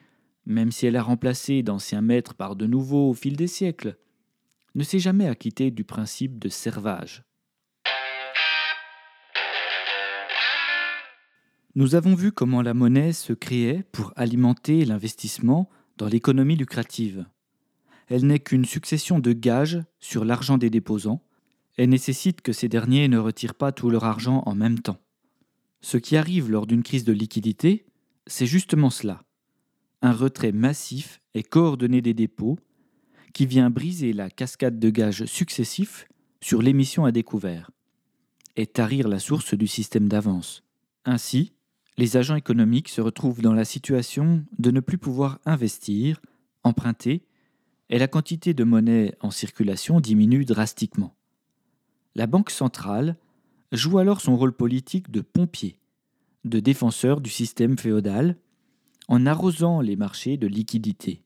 même 0.47 0.71
si 0.71 0.87
elle 0.87 0.97
a 0.97 1.03
remplacé 1.03 1.63
d'anciens 1.63 2.03
maîtres 2.03 2.35
par 2.35 2.57
de 2.57 2.67
nouveaux 2.67 3.11
au 3.11 3.15
fil 3.15 3.37
des 3.37 3.47
siècles, 3.47 3.97
ne 4.75 4.83
s'est 4.83 4.99
jamais 4.99 5.29
acquittée 5.29 5.71
du 5.71 5.85
principe 5.85 6.39
de 6.39 6.49
servage. 6.49 7.25
Nous 11.77 11.97
avons 11.97 12.15
vu 12.15 12.31
comment 12.31 12.63
la 12.63 12.75
monnaie 12.75 13.13
se 13.13 13.33
créait 13.33 13.85
pour 13.91 14.13
alimenter 14.15 14.85
l'investissement 14.85 15.69
dans 15.97 16.07
l'économie 16.07 16.57
lucrative. 16.57 17.27
Elle 18.07 18.27
n'est 18.27 18.39
qu'une 18.39 18.65
succession 18.65 19.19
de 19.19 19.33
gages 19.33 19.83
sur 19.99 20.25
l'argent 20.25 20.59
des 20.59 20.71
déposants, 20.71 21.25
et 21.79 21.87
nécessite 21.87 22.41
que 22.41 22.53
ces 22.53 22.69
derniers 22.69 23.09
ne 23.09 23.19
retirent 23.19 23.55
pas 23.55 23.73
tout 23.73 23.91
leur 23.91 24.05
argent 24.05 24.43
en 24.47 24.55
même 24.55 24.81
temps. 24.81 25.01
Ce 25.81 25.97
qui 25.97 26.17
arrive 26.17 26.51
lors 26.51 26.67
d'une 26.67 26.83
crise 26.83 27.05
de 27.05 27.13
liquidité, 27.13 27.85
c'est 28.27 28.47
justement 28.47 28.91
cela. 28.91 29.23
Un 30.03 30.13
retrait 30.13 30.53
massif 30.53 31.21
et 31.35 31.43
coordonné 31.43 32.01
des 32.01 32.15
dépôts 32.15 32.59
qui 33.33 33.47
vient 33.47 33.71
briser 33.71 34.13
la 34.13 34.31
cascade 34.31 34.79
de 34.79 34.91
gages 34.91 35.25
successifs 35.25 36.07
sur 36.41 36.63
l'émission 36.63 37.05
à 37.05 37.13
découvert 37.13 37.71
et 38.57 38.67
tarir 38.67 39.09
la 39.09 39.19
source 39.19 39.55
du 39.55 39.67
système 39.67 40.09
d'avance. 40.09 40.63
Ainsi, 41.05 41.53
les 41.97 42.17
agents 42.17 42.37
économiques 42.37 42.89
se 42.89 43.01
retrouvent 43.01 43.43
dans 43.43 43.53
la 43.53 43.65
situation 43.65 44.45
de 44.59 44.71
ne 44.71 44.81
plus 44.81 44.99
pouvoir 44.99 45.41
investir, 45.45 46.21
emprunter, 46.63 47.25
et 47.91 47.99
la 47.99 48.09
quantité 48.09 48.55
de 48.55 48.65
monnaie 48.65 49.15
en 49.21 49.31
circulation 49.31 50.01
diminue 50.01 50.45
drastiquement. 50.45 51.15
La 52.17 52.29
Banque 52.29 52.51
centrale 52.51 53.17
joue 53.73 53.99
alors 53.99 54.21
son 54.21 54.37
rôle 54.37 54.53
politique 54.53 55.11
de 55.11 55.21
pompier, 55.21 55.81
de 56.45 56.61
défenseur 56.61 57.21
du 57.21 57.29
système 57.29 57.77
féodal, 57.77 58.37
en 59.09 59.27
arrosant 59.27 59.81
les 59.81 59.97
marchés 59.97 60.37
de 60.37 60.47
liquidités. 60.47 61.25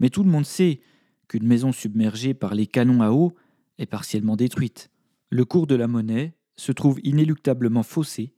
Mais 0.00 0.10
tout 0.10 0.24
le 0.24 0.30
monde 0.30 0.46
sait 0.46 0.80
qu'une 1.28 1.46
maison 1.46 1.70
submergée 1.70 2.34
par 2.34 2.54
les 2.54 2.66
canons 2.66 3.02
à 3.02 3.10
eau 3.12 3.36
est 3.78 3.86
partiellement 3.86 4.34
détruite. 4.34 4.90
Le 5.30 5.44
cours 5.44 5.68
de 5.68 5.76
la 5.76 5.86
monnaie 5.86 6.34
se 6.56 6.72
trouve 6.72 6.98
inéluctablement 7.04 7.84
faussé, 7.84 8.34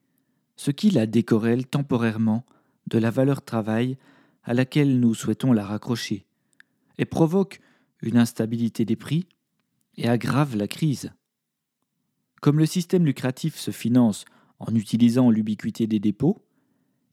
ce 0.56 0.70
qui 0.70 0.90
la 0.90 1.06
décorrèle 1.06 1.66
temporairement 1.66 2.44
de 2.86 2.98
la 2.98 3.10
valeur 3.10 3.42
travail 3.42 3.96
à 4.44 4.52
laquelle 4.52 5.00
nous 5.00 5.14
souhaitons 5.14 5.52
la 5.54 5.64
raccrocher, 5.64 6.26
et 6.98 7.06
provoque 7.06 7.60
une 8.02 8.18
instabilité 8.18 8.84
des 8.84 8.96
prix 8.96 9.26
et 9.96 10.08
aggrave 10.08 10.54
la 10.54 10.68
crise. 10.68 11.12
Comme 12.42 12.58
le 12.58 12.66
système 12.66 13.06
lucratif 13.06 13.56
se 13.56 13.70
finance 13.70 14.25
en 14.58 14.75
utilisant 14.75 15.30
l'ubiquité 15.30 15.87
des 15.87 16.00
dépôts, 16.00 16.44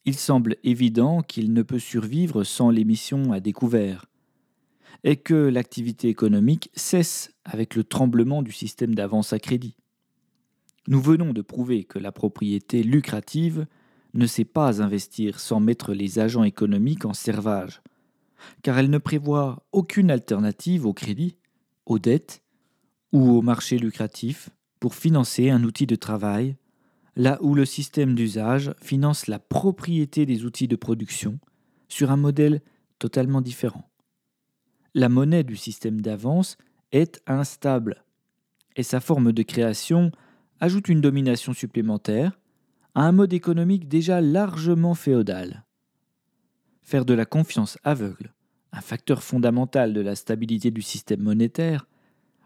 il 0.05 0.15
semble 0.15 0.55
évident 0.63 1.21
qu'il 1.21 1.53
ne 1.53 1.62
peut 1.62 1.77
survivre 1.77 2.43
sans 2.43 2.71
l'émission 2.71 3.31
à 3.31 3.39
découvert, 3.39 4.07
et 5.03 5.17
que 5.17 5.36
l'activité 5.36 6.09
économique 6.09 6.71
cesse 6.74 7.31
avec 7.45 7.75
le 7.75 7.83
tremblement 7.83 8.41
du 8.41 8.51
système 8.51 8.95
d'avance 8.95 9.31
à 9.31 9.38
crédit. 9.38 9.75
Nous 10.88 11.00
venons 11.00 11.31
de 11.31 11.43
prouver 11.43 11.83
que 11.83 12.00
la 12.00 12.12
propriété 12.12 12.81
lucrative 12.81 13.67
ne 14.15 14.25
sait 14.25 14.45
pas 14.45 14.81
investir 14.81 15.39
sans 15.39 15.59
mettre 15.59 15.93
les 15.93 16.17
agents 16.17 16.43
économiques 16.43 17.05
en 17.05 17.13
servage, 17.13 17.83
car 18.63 18.79
elle 18.79 18.89
ne 18.89 18.98
prévoit 18.98 19.63
aucune 19.74 20.09
alternative 20.09 20.88
au 20.88 20.93
crédit, 20.93 21.38
aux 21.86 22.00
dettes 22.00 22.41
ou 23.12 23.29
au 23.29 23.43
marché 23.43 23.77
lucratif 23.77 24.50
pour 24.79 24.95
financer 24.95 25.50
un 25.50 25.63
outil 25.63 25.86
de 25.86 25.95
travail, 25.95 26.55
là 27.15 27.38
où 27.41 27.53
le 27.55 27.65
système 27.65 28.15
d'usage 28.15 28.74
finance 28.81 29.27
la 29.27 29.39
propriété 29.39 30.25
des 30.25 30.45
outils 30.45 30.67
de 30.67 30.75
production 30.75 31.39
sur 31.88 32.12
un 32.12 32.17
modèle 32.17 32.62
totalement 32.98 33.41
différent. 33.41 33.89
La 34.93 35.09
monnaie 35.09 35.43
du 35.43 35.55
système 35.55 36.01
d'avance 36.01 36.57
est 36.91 37.21
instable, 37.27 38.03
et 38.75 38.83
sa 38.83 39.00
forme 39.00 39.31
de 39.31 39.43
création 39.43 40.12
ajoute 40.59 40.89
une 40.89 41.01
domination 41.01 41.53
supplémentaire 41.53 42.39
à 42.95 43.03
un 43.03 43.12
mode 43.12 43.33
économique 43.33 43.88
déjà 43.88 44.21
largement 44.21 44.95
féodal. 44.95 45.65
Faire 46.81 47.05
de 47.05 47.13
la 47.13 47.25
confiance 47.25 47.77
aveugle 47.83 48.33
un 48.71 48.81
facteur 48.81 49.24
fondamental 49.24 49.93
de 49.93 50.01
la 50.01 50.15
stabilité 50.15 50.71
du 50.71 50.81
système 50.81 51.21
monétaire, 51.21 51.88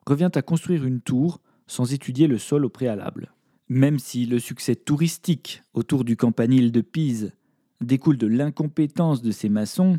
revient 0.06 0.32
à 0.34 0.42
construire 0.42 0.86
une 0.86 1.02
tour 1.02 1.42
sans 1.74 1.92
étudier 1.92 2.28
le 2.28 2.38
sol 2.38 2.66
au 2.66 2.70
préalable. 2.70 3.34
Même 3.68 3.98
si 3.98 4.28
le 4.28 4.38
succès 4.38 4.76
touristique 4.76 5.64
autour 5.74 6.04
du 6.04 6.16
campanile 6.16 6.72
de 6.72 6.82
Pise 6.82 7.34
découle 7.82 8.20
de 8.20 8.28
l'incompétence 8.28 9.24
de 9.24 9.32
ces 9.32 9.50
maçons, 9.50 9.98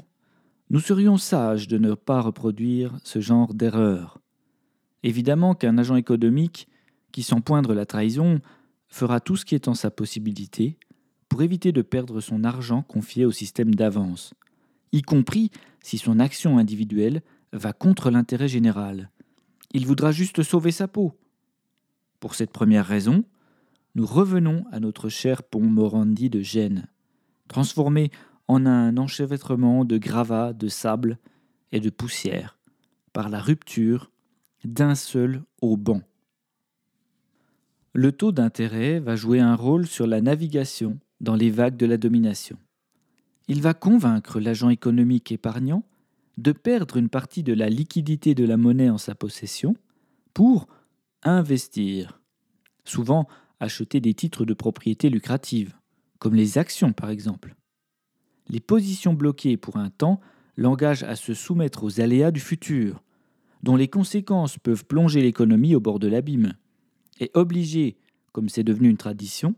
nous 0.71 0.79
serions 0.79 1.17
sages 1.17 1.67
de 1.67 1.77
ne 1.77 1.95
pas 1.95 2.21
reproduire 2.21 2.97
ce 3.03 3.21
genre 3.21 3.55
d'erreur. 3.55 4.21
Évidemment 5.03 5.57
qu'un 5.57 5.77
agent 5.77 5.97
économique 5.97 6.69
qui, 7.11 7.25
sans 7.25 7.41
poindre 7.41 7.75
la 7.75 7.87
trahison, 7.87 8.41
fera 8.87 9.19
tout 9.19 9.35
ce 9.35 9.45
qui 9.45 9.57
est 9.57 9.67
en 9.67 9.75
sa 9.75 9.91
possibilité 9.91 10.79
pour 11.29 11.43
éviter 11.43 11.73
de 11.73 11.83
perdre 11.83 12.21
son 12.21 12.45
argent 12.45 12.83
confié 12.83 13.25
au 13.25 13.33
système 13.33 13.75
d'avance, 13.75 14.33
y 14.93 15.03
compris 15.03 15.51
si 15.83 15.99
son 15.99 16.21
action 16.21 16.57
individuelle 16.57 17.23
va 17.53 17.73
contre 17.73 18.13
l'intérêt 18.13 18.49
général. 18.49 19.11
Il 19.73 19.89
voudra 19.89 20.13
juste 20.13 20.45
sauver 20.45 20.71
sa 20.71 20.87
peau. 20.87 21.19
Pour 22.25 22.35
cette 22.35 22.53
première 22.53 22.87
raison, 22.87 23.23
nous 23.95 24.07
revenons 24.07 24.65
à 24.73 24.81
notre 24.81 25.11
cher 25.11 25.43
pont 25.43 25.61
Morandi 25.61 26.31
de 26.31 26.41
Gênes, 26.41 26.87
transformé 27.49 28.11
en 28.49 28.65
un 28.65 28.97
enchevêtrement 28.97 29.85
de 29.85 29.99
gravats, 29.99 30.55
de 30.55 30.69
sable 30.69 31.19
et 31.71 31.81
de 31.81 31.91
poussière, 31.91 32.57
par 33.13 33.29
la 33.29 33.43
rupture 33.43 34.11
d'un 34.65 34.95
seul 34.95 35.43
banc. 35.61 36.01
Le 37.93 38.11
taux 38.11 38.33
d'intérêt 38.33 39.01
va 39.01 39.17
jouer 39.17 39.41
un 39.41 39.55
rôle 39.55 39.87
sur 39.87 40.07
la 40.07 40.23
navigation 40.23 40.99
dans 41.21 41.37
les 41.37 41.51
vagues 41.51 41.77
de 41.77 41.85
la 41.85 41.99
domination. 41.99 42.57
Il 43.49 43.61
va 43.61 43.75
convaincre 43.75 44.41
l'agent 44.41 44.71
économique 44.71 45.31
épargnant 45.31 45.85
de 46.39 46.53
perdre 46.53 46.97
une 46.97 47.11
partie 47.11 47.43
de 47.43 47.53
la 47.53 47.69
liquidité 47.69 48.35
de 48.35 48.47
la 48.47 48.57
monnaie 48.57 48.89
en 48.89 48.97
sa 48.97 49.15
possession 49.15 49.77
pour 50.33 50.69
investir, 51.25 52.21
souvent 52.85 53.27
acheter 53.61 54.01
des 54.01 54.15
titres 54.15 54.45
de 54.45 54.55
propriété 54.55 55.11
lucrative, 55.11 55.75
comme 56.19 56.35
les 56.35 56.59
actions 56.59 56.93
par 56.93 57.11
exemple. 57.11 57.55
Les 58.49 58.61
positions 58.61 59.15
bloquées 59.15 59.57
pour 59.57 59.77
un 59.77 59.91
temps 59.91 60.21
l'engagent 60.57 61.05
à 61.05 61.17
se 61.17 61.35
soumettre 61.35 61.85
aux 61.85 62.01
aléas 62.01 62.31
du 62.31 62.41
futur, 62.41 63.03
dont 63.63 63.77
les 63.77 63.89
conséquences 63.89 64.59
peuvent 64.59 64.85
plonger 64.85 65.23
l'économie 65.23 65.75
au 65.75 65.81
bord 65.81 65.99
de 65.99 66.09
l'abîme 66.09 66.55
et 67.21 67.31
obliger, 67.35 67.97
comme 68.33 68.49
c'est 68.49 68.65
devenu 68.65 68.89
une 68.89 68.97
tradition, 68.97 69.55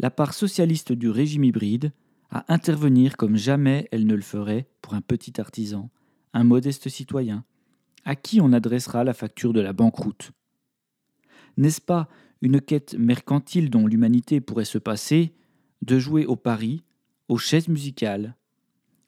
la 0.00 0.10
part 0.10 0.34
socialiste 0.34 0.92
du 0.92 1.08
régime 1.08 1.44
hybride 1.44 1.92
à 2.30 2.52
intervenir 2.52 3.16
comme 3.16 3.36
jamais 3.36 3.88
elle 3.90 4.06
ne 4.06 4.14
le 4.14 4.22
ferait 4.22 4.68
pour 4.82 4.94
un 4.94 5.00
petit 5.00 5.40
artisan, 5.40 5.90
un 6.34 6.44
modeste 6.44 6.88
citoyen, 6.88 7.44
à 8.04 8.16
qui 8.16 8.40
on 8.40 8.52
adressera 8.52 9.04
la 9.04 9.14
facture 9.14 9.52
de 9.52 9.60
la 9.60 9.72
banqueroute. 9.72 10.32
N'est-ce 11.58 11.80
pas 11.80 12.08
une 12.40 12.60
quête 12.60 12.94
mercantile 12.94 13.68
dont 13.68 13.88
l'humanité 13.88 14.40
pourrait 14.40 14.64
se 14.64 14.78
passer 14.78 15.34
de 15.82 15.98
jouer 15.98 16.24
au 16.24 16.36
pari, 16.36 16.84
aux 17.28 17.36
chaises 17.36 17.66
musicales, 17.66 18.36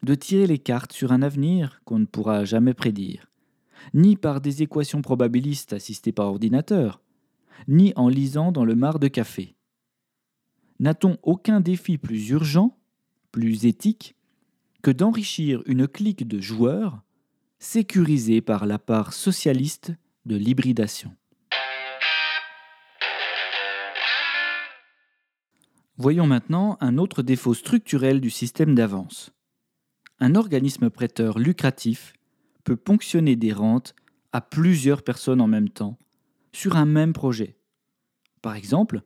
de 0.02 0.16
tirer 0.16 0.48
les 0.48 0.58
cartes 0.58 0.92
sur 0.92 1.12
un 1.12 1.22
avenir 1.22 1.80
qu'on 1.84 2.00
ne 2.00 2.06
pourra 2.06 2.44
jamais 2.44 2.74
prédire, 2.74 3.30
ni 3.94 4.16
par 4.16 4.40
des 4.40 4.62
équations 4.62 5.00
probabilistes 5.00 5.72
assistées 5.72 6.10
par 6.10 6.26
ordinateur, 6.26 7.00
ni 7.68 7.92
en 7.94 8.08
lisant 8.08 8.50
dans 8.50 8.64
le 8.64 8.74
mar 8.74 8.98
de 8.98 9.06
café? 9.06 9.54
N'a-t-on 10.80 11.18
aucun 11.22 11.60
défi 11.60 11.98
plus 11.98 12.30
urgent, 12.30 12.76
plus 13.30 13.64
éthique, 13.64 14.16
que 14.82 14.90
d'enrichir 14.90 15.62
une 15.66 15.86
clique 15.86 16.26
de 16.26 16.40
joueurs 16.40 17.02
sécurisée 17.60 18.40
par 18.40 18.66
la 18.66 18.80
part 18.80 19.12
socialiste 19.12 19.92
de 20.26 20.34
l'hybridation? 20.34 21.14
Voyons 26.00 26.26
maintenant 26.26 26.78
un 26.80 26.96
autre 26.96 27.20
défaut 27.20 27.52
structurel 27.52 28.22
du 28.22 28.30
système 28.30 28.74
d'avance. 28.74 29.32
Un 30.18 30.34
organisme 30.34 30.88
prêteur 30.88 31.38
lucratif 31.38 32.14
peut 32.64 32.78
ponctionner 32.78 33.36
des 33.36 33.52
rentes 33.52 33.94
à 34.32 34.40
plusieurs 34.40 35.02
personnes 35.02 35.42
en 35.42 35.46
même 35.46 35.68
temps 35.68 35.98
sur 36.52 36.78
un 36.78 36.86
même 36.86 37.12
projet. 37.12 37.58
Par 38.40 38.54
exemple, 38.54 39.02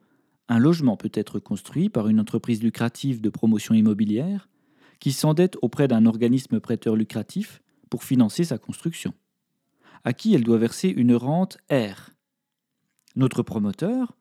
un 0.49 0.61
logement 0.61 0.97
peut 0.97 1.11
être 1.15 1.41
construit 1.41 1.89
par 1.89 2.07
une 2.07 2.21
entreprise 2.21 2.63
lucrative 2.63 3.21
de 3.21 3.29
promotion 3.29 3.75
immobilière 3.75 4.49
qui 5.01 5.11
s'endette 5.11 5.57
auprès 5.63 5.89
d'un 5.89 6.07
organisme 6.07 6.61
prêteur 6.61 6.95
lucratif 6.95 7.61
pour 7.91 8.05
financer 8.05 8.45
sa 8.45 8.59
construction, 8.59 9.15
à 10.05 10.13
qui 10.13 10.33
elle 10.33 10.45
doit 10.45 10.59
verser 10.59 10.91
une 10.91 11.17
rente 11.17 11.59
R. 11.73 12.11
Notre 13.17 13.43
promoteur, 13.43 14.15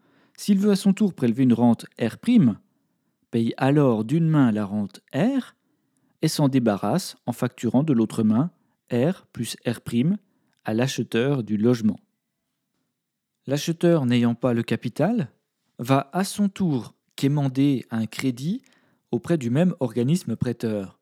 s'il 0.43 0.59
veut 0.59 0.71
à 0.71 0.75
son 0.75 0.91
tour 0.91 1.13
prélever 1.13 1.43
une 1.43 1.53
rente 1.53 1.85
R', 1.97 2.17
paye 3.31 3.53
alors 3.55 4.03
d'une 4.03 4.27
main 4.27 4.51
la 4.51 4.65
rente 4.65 4.99
R 5.15 5.55
et 6.21 6.27
s'en 6.27 6.49
débarrasse 6.49 7.15
en 7.25 7.31
facturant 7.31 7.81
de 7.81 7.93
l'autre 7.93 8.23
main 8.23 8.51
R 8.91 9.25
plus 9.31 9.55
R' 9.65 9.79
à 10.65 10.73
l'acheteur 10.73 11.43
du 11.43 11.55
logement. 11.55 11.97
L'acheteur 13.47 14.05
n'ayant 14.05 14.35
pas 14.35 14.53
le 14.53 14.63
capital 14.63 15.31
va 15.79 16.09
à 16.11 16.25
son 16.25 16.49
tour 16.49 16.93
quémander 17.15 17.85
un 17.89 18.05
crédit 18.05 18.63
auprès 19.11 19.37
du 19.37 19.49
même 19.49 19.73
organisme 19.79 20.35
prêteur 20.35 20.99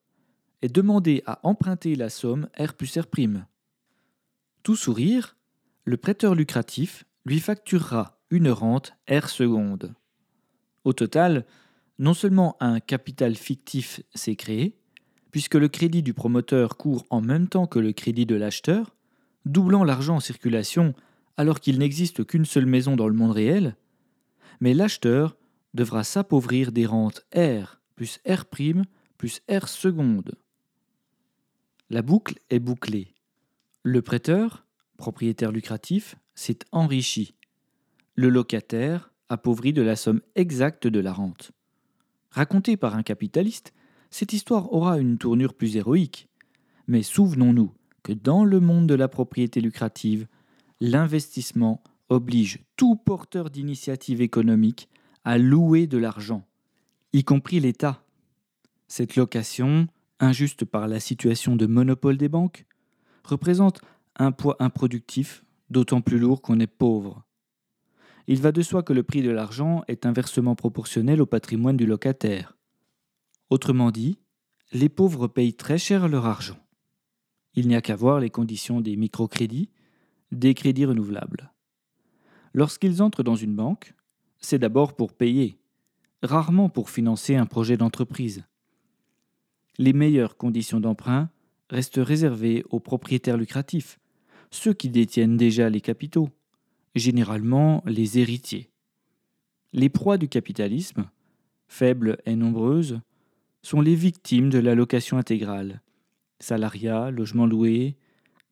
et 0.62 0.68
demander 0.68 1.24
à 1.26 1.40
emprunter 1.42 1.96
la 1.96 2.10
somme 2.10 2.48
R 2.60 2.76
plus 2.76 2.96
R'. 2.96 3.08
Tout 4.62 4.76
sourire, 4.76 5.36
le 5.86 5.98
prêteur 5.98 6.36
lucratif 6.36 7.06
lui 7.26 7.40
facturera 7.40 8.21
une 8.32 8.50
rente 8.50 8.94
R 9.10 9.30
seconde. 9.30 9.94
Au 10.84 10.94
total, 10.94 11.46
non 12.00 12.16
seulement 12.16 12.58
un 12.60 12.80
capital 12.80 13.36
fictif 13.36 14.02
s'est 14.16 14.36
créé, 14.36 14.76
puisque 15.30 15.56
le 15.56 15.68
crédit 15.68 16.02
du 16.02 16.14
promoteur 16.14 16.78
court 16.78 17.06
en 17.10 17.22
même 17.22 17.48
temps 17.48 17.68
que 17.68 17.80
le 17.80 17.94
crédit 17.94 18.26
de 18.26 18.36
l'acheteur, 18.36 18.96
doublant 19.46 19.84
l'argent 19.84 20.16
en 20.16 20.20
circulation 20.20 20.96
alors 21.38 21.60
qu'il 21.60 21.78
n'existe 21.78 22.26
qu'une 22.26 22.46
seule 22.46 22.66
maison 22.66 22.96
dans 22.96 23.08
le 23.08 23.14
monde 23.14 23.32
réel, 23.32 23.76
mais 24.60 24.74
l'acheteur 24.74 25.38
devra 25.74 26.04
s'appauvrir 26.04 26.72
des 26.72 26.86
rentes 26.86 27.26
R 27.36 27.80
plus 27.96 28.20
R' 28.28 28.46
plus 29.18 29.42
R 29.50 29.68
seconde. 29.68 30.36
La 31.90 32.02
boucle 32.02 32.40
est 32.50 32.60
bouclée. 32.60 33.14
Le 33.84 34.02
prêteur, 34.02 34.66
propriétaire 34.98 35.52
lucratif, 35.52 36.16
s'est 36.34 36.60
enrichi. 36.72 37.36
Le 38.16 38.30
locataire, 38.30 39.14
appauvri 39.30 39.72
de 39.72 39.82
la 39.82 39.96
somme 39.96 40.22
exacte 40.36 40.86
de 40.88 41.00
la 41.00 41.14
rente. 41.14 41.52
Racontée 42.32 42.76
par 42.76 42.96
un 42.96 43.04
capitaliste, 43.04 43.74
cette 44.10 44.34
histoire 44.34 44.74
aura 44.74 45.00
une 45.00 45.18
tournure 45.18 45.54
plus 45.54 45.78
héroïque. 45.78 46.28
Mais 46.88 47.04
souvenons-nous 47.04 47.74
que 48.04 48.12
dans 48.12 48.44
le 48.44 48.60
monde 48.60 48.88
de 48.88 48.96
la 48.96 49.08
propriété 49.08 49.62
lucrative, 49.62 50.28
l'investissement 50.82 51.82
oblige 52.10 52.60
tout 52.76 52.98
porteur 52.98 53.50
d'initiative 53.50 54.22
économique 54.22 54.90
à 55.24 55.38
louer 55.38 55.88
de 55.88 55.98
l'argent, 55.98 56.46
y 57.14 57.24
compris 57.24 57.60
l'État. 57.60 58.04
Cette 58.88 59.16
location, 59.16 59.88
injuste 60.20 60.66
par 60.66 60.90
la 60.90 61.00
situation 61.00 61.56
de 61.56 61.66
monopole 61.66 62.18
des 62.18 62.28
banques, 62.28 62.66
représente 63.24 63.82
un 64.18 64.34
poids 64.34 64.58
improductif, 64.60 65.46
d'autant 65.70 66.02
plus 66.02 66.20
lourd 66.20 66.42
qu'on 66.42 66.60
est 66.60 66.68
pauvre. 66.68 67.24
Il 68.28 68.42
va 68.42 68.52
de 68.52 68.62
soi 68.62 68.84
que 68.84 68.94
le 68.94 69.04
prix 69.04 69.22
de 69.22 69.32
l'argent 69.32 69.84
est 69.88 70.06
inversement 70.06 70.56
proportionnel 70.56 71.22
au 71.22 71.26
patrimoine 71.26 71.78
du 71.78 71.86
locataire. 71.86 72.58
Autrement 73.50 73.92
dit, 73.92 74.20
les 74.72 74.90
pauvres 74.90 75.28
payent 75.28 75.54
très 75.54 75.78
cher 75.78 76.08
leur 76.08 76.26
argent. 76.26 76.60
Il 77.54 77.68
n'y 77.68 77.76
a 77.76 77.82
qu'à 77.82 77.96
voir 77.96 78.20
les 78.20 78.30
conditions 78.30 78.80
des 78.80 78.96
microcrédits, 78.96 79.70
des 80.32 80.54
crédits 80.54 80.86
renouvelables. 80.86 81.52
Lorsqu'ils 82.54 83.02
entrent 83.02 83.24
dans 83.24 83.36
une 83.36 83.56
banque, 83.56 83.94
c'est 84.40 84.60
d'abord 84.60 84.96
pour 84.96 85.14
payer, 85.14 85.60
rarement 86.24 86.70
pour 86.70 86.90
financer 86.90 87.36
un 87.36 87.46
projet 87.46 87.78
d'entreprise. 87.78 88.44
Les 89.78 89.94
meilleures 89.94 90.38
conditions 90.38 90.80
d'emprunt 90.80 91.30
restent 91.70 92.02
réservées 92.02 92.64
aux 92.70 92.80
propriétaires 92.80 93.38
lucratifs, 93.38 94.00
ceux 94.52 94.74
qui 94.74 94.90
détiennent 94.90 95.38
déjà 95.38 95.70
les 95.70 95.82
capitaux, 95.82 96.30
généralement 96.96 97.84
les 97.86 98.20
héritiers. 98.20 98.70
Les 99.74 99.90
proies 99.90 100.18
du 100.18 100.28
capitalisme, 100.28 101.10
faibles 101.68 102.18
et 102.26 102.36
nombreuses, 102.36 103.00
sont 103.62 103.82
les 103.82 103.96
victimes 103.96 104.50
de 104.50 104.60
la 104.60 104.76
location 104.76 105.18
intégrale, 105.18 105.82
salariat, 106.40 107.12
logement 107.12 107.46
loué, 107.46 107.96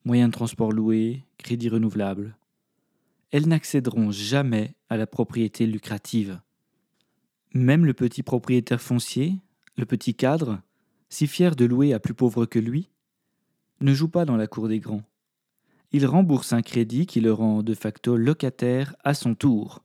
moyens 0.05 0.29
de 0.29 0.33
transport 0.33 0.71
loués, 0.71 1.25
crédit 1.37 1.69
renouvelable. 1.69 2.37
Elles 3.31 3.47
n'accéderont 3.47 4.11
jamais 4.11 4.75
à 4.89 4.97
la 4.97 5.07
propriété 5.07 5.67
lucrative. 5.67 6.39
Même 7.53 7.85
le 7.85 7.93
petit 7.93 8.23
propriétaire 8.23 8.81
foncier, 8.81 9.35
le 9.77 9.85
petit 9.85 10.15
cadre, 10.15 10.61
si 11.09 11.27
fier 11.27 11.55
de 11.55 11.65
louer 11.65 11.93
à 11.93 11.99
plus 11.99 12.13
pauvre 12.13 12.45
que 12.45 12.59
lui, 12.59 12.89
ne 13.81 13.93
joue 13.93 14.09
pas 14.09 14.25
dans 14.25 14.37
la 14.37 14.47
cour 14.47 14.67
des 14.67 14.79
grands. 14.79 15.03
Il 15.91 16.05
rembourse 16.05 16.53
un 16.53 16.61
crédit 16.61 17.05
qui 17.05 17.19
le 17.19 17.33
rend 17.33 17.63
de 17.63 17.73
facto 17.73 18.15
locataire 18.15 18.95
à 19.03 19.13
son 19.13 19.33
tour. 19.33 19.83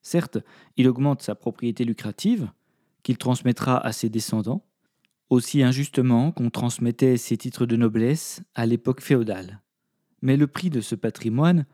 Certes, 0.00 0.38
il 0.76 0.88
augmente 0.88 1.22
sa 1.22 1.34
propriété 1.34 1.84
lucrative, 1.84 2.50
qu'il 3.02 3.18
transmettra 3.18 3.78
à 3.78 3.92
ses 3.92 4.08
descendants, 4.08 4.64
aussi 5.28 5.62
injustement 5.62 6.32
qu'on 6.32 6.50
transmettait 6.50 7.16
ses 7.16 7.36
titres 7.36 7.66
de 7.66 7.76
noblesse 7.76 8.42
à 8.54 8.66
l'époque 8.66 9.00
féodale. 9.00 9.60
Mais 10.22 10.36
le 10.36 10.46
prix 10.46 10.70
de 10.70 10.80
ce 10.80 10.94
patrimoine 10.94 11.66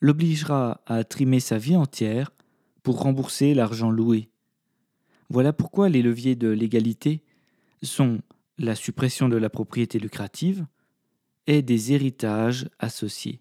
l'obligera 0.00 0.82
à 0.86 1.04
trimer 1.04 1.40
sa 1.40 1.58
vie 1.58 1.76
entière 1.76 2.32
pour 2.82 3.00
rembourser 3.00 3.54
l'argent 3.54 3.90
loué. 3.90 4.28
Voilà 5.30 5.52
pourquoi 5.52 5.88
les 5.88 6.02
leviers 6.02 6.36
de 6.36 6.48
l'égalité 6.48 7.22
sont 7.82 8.20
la 8.58 8.74
suppression 8.74 9.28
de 9.28 9.36
la 9.36 9.50
propriété 9.50 9.98
lucrative 9.98 10.66
et 11.46 11.62
des 11.62 11.92
héritages 11.92 12.68
associés. 12.78 13.40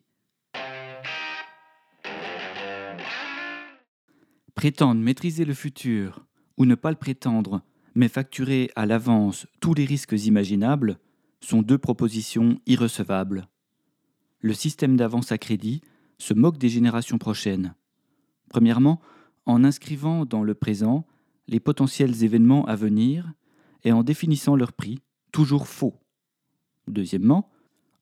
Prétendre 4.56 5.02
maîtriser 5.02 5.46
le 5.46 5.54
futur 5.54 6.26
ou 6.58 6.66
ne 6.66 6.76
pas 6.76 6.92
le 6.92 6.98
prétendre, 6.98 7.62
mais 7.96 8.08
facturer 8.08 8.72
à 8.76 8.86
l'avance 8.86 9.48
tous 9.60 9.74
les 9.74 9.86
risques 9.86 10.14
imaginables, 10.26 11.00
sont 11.42 11.62
deux 11.62 11.78
propositions 11.78 12.60
irrecevables. 12.66 13.48
Le 14.40 14.54
système 14.54 14.96
d'avance 14.96 15.32
à 15.32 15.38
crédit 15.38 15.82
se 16.18 16.34
moque 16.34 16.58
des 16.58 16.70
générations 16.70 17.18
prochaines. 17.18 17.76
Premièrement, 18.50 19.02
en 19.46 19.64
inscrivant 19.64 20.26
dans 20.26 20.44
le 20.44 20.54
présent 20.54 21.06
les 21.48 21.60
potentiels 21.60 22.24
événements 22.24 22.66
à 22.66 22.76
venir 22.76 23.34
et 23.84 23.92
en 23.92 24.04
définissant 24.04 24.56
leur 24.56 24.72
prix, 24.72 25.00
toujours 25.32 25.68
faux. 25.68 26.00
Deuxièmement, 26.88 27.50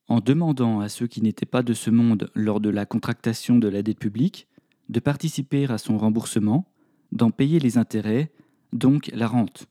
en 0.08 0.20
demandant 0.20 0.80
à 0.80 0.88
ceux 0.88 1.06
qui 1.06 1.22
n'étaient 1.22 1.46
pas 1.46 1.62
de 1.62 1.74
ce 1.74 1.90
monde 1.90 2.30
lors 2.34 2.60
de 2.60 2.68
la 2.68 2.86
contractation 2.86 3.58
de 3.58 3.68
la 3.68 3.82
dette 3.82 3.98
publique 3.98 4.48
de 4.88 5.00
participer 5.00 5.64
à 5.70 5.78
son 5.78 5.96
remboursement, 5.96 6.66
d'en 7.12 7.30
payer 7.30 7.58
les 7.58 7.78
intérêts, 7.78 8.30
donc 8.72 9.10
la 9.14 9.26
rente. 9.26 9.66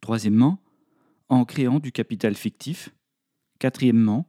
Troisièmement, 0.00 0.58
en 1.28 1.44
créant 1.44 1.78
du 1.78 1.92
capital 1.92 2.34
fictif. 2.34 2.90
Quatrièmement, 3.58 4.28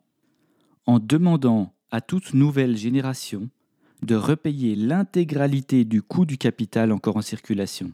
en 0.86 1.00
demandant 1.00 1.74
à 1.92 2.02
toute 2.02 2.34
nouvelle 2.34 2.76
génération 2.78 3.50
de 4.02 4.16
repayer 4.16 4.76
l'intégralité 4.76 5.86
du 5.86 6.02
coût 6.02 6.26
du 6.26 6.38
capital 6.38 6.92
encore 6.92 7.18
en 7.18 7.22
circulation, 7.22 7.92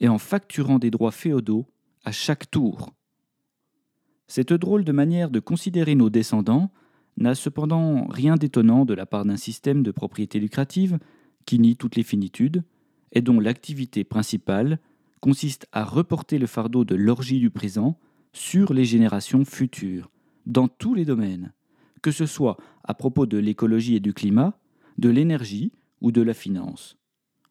et 0.00 0.08
en 0.08 0.18
facturant 0.18 0.78
des 0.78 0.90
droits 0.90 1.12
féodaux 1.12 1.66
à 2.04 2.12
chaque 2.12 2.50
tour. 2.50 2.92
Cette 4.28 4.52
drôle 4.52 4.84
de 4.84 4.92
manière 4.92 5.30
de 5.30 5.40
considérer 5.40 5.94
nos 5.94 6.10
descendants 6.10 6.70
n'a 7.16 7.34
cependant 7.34 8.06
rien 8.08 8.36
d'étonnant 8.36 8.84
de 8.84 8.94
la 8.94 9.06
part 9.06 9.24
d'un 9.24 9.36
système 9.36 9.82
de 9.82 9.90
propriété 9.90 10.38
lucrative 10.38 10.98
qui 11.46 11.58
nie 11.58 11.76
toutes 11.76 11.96
les 11.96 12.02
finitudes 12.02 12.64
et 13.12 13.22
dont 13.22 13.40
l'activité 13.40 14.04
principale 14.04 14.78
consiste 15.20 15.66
à 15.72 15.84
reporter 15.84 16.38
le 16.38 16.46
fardeau 16.46 16.84
de 16.84 16.94
l'orgie 16.94 17.40
du 17.40 17.50
présent 17.50 17.98
sur 18.32 18.74
les 18.74 18.84
générations 18.84 19.44
futures, 19.44 20.10
dans 20.44 20.68
tous 20.68 20.94
les 20.94 21.04
domaines, 21.04 21.52
que 22.02 22.10
ce 22.10 22.26
soit 22.26 22.58
à 22.84 22.94
propos 22.94 23.26
de 23.26 23.38
l'écologie 23.38 23.96
et 23.96 24.00
du 24.00 24.12
climat, 24.12 24.58
de 24.98 25.08
l'énergie 25.08 25.72
ou 26.00 26.12
de 26.12 26.20
la 26.20 26.34
finance. 26.34 26.98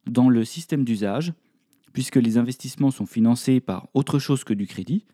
Dans 0.05 0.29
le 0.29 0.45
système 0.45 0.83
d'usage, 0.83 1.33
puisque 1.93 2.17
les 2.17 2.38
investissements 2.38 2.91
sont 2.91 3.05
financés 3.05 3.59
par 3.59 3.88
autre 3.93 4.19
chose 4.19 4.43
que 4.43 4.53
du 4.53 4.67
crédit, 4.67 5.05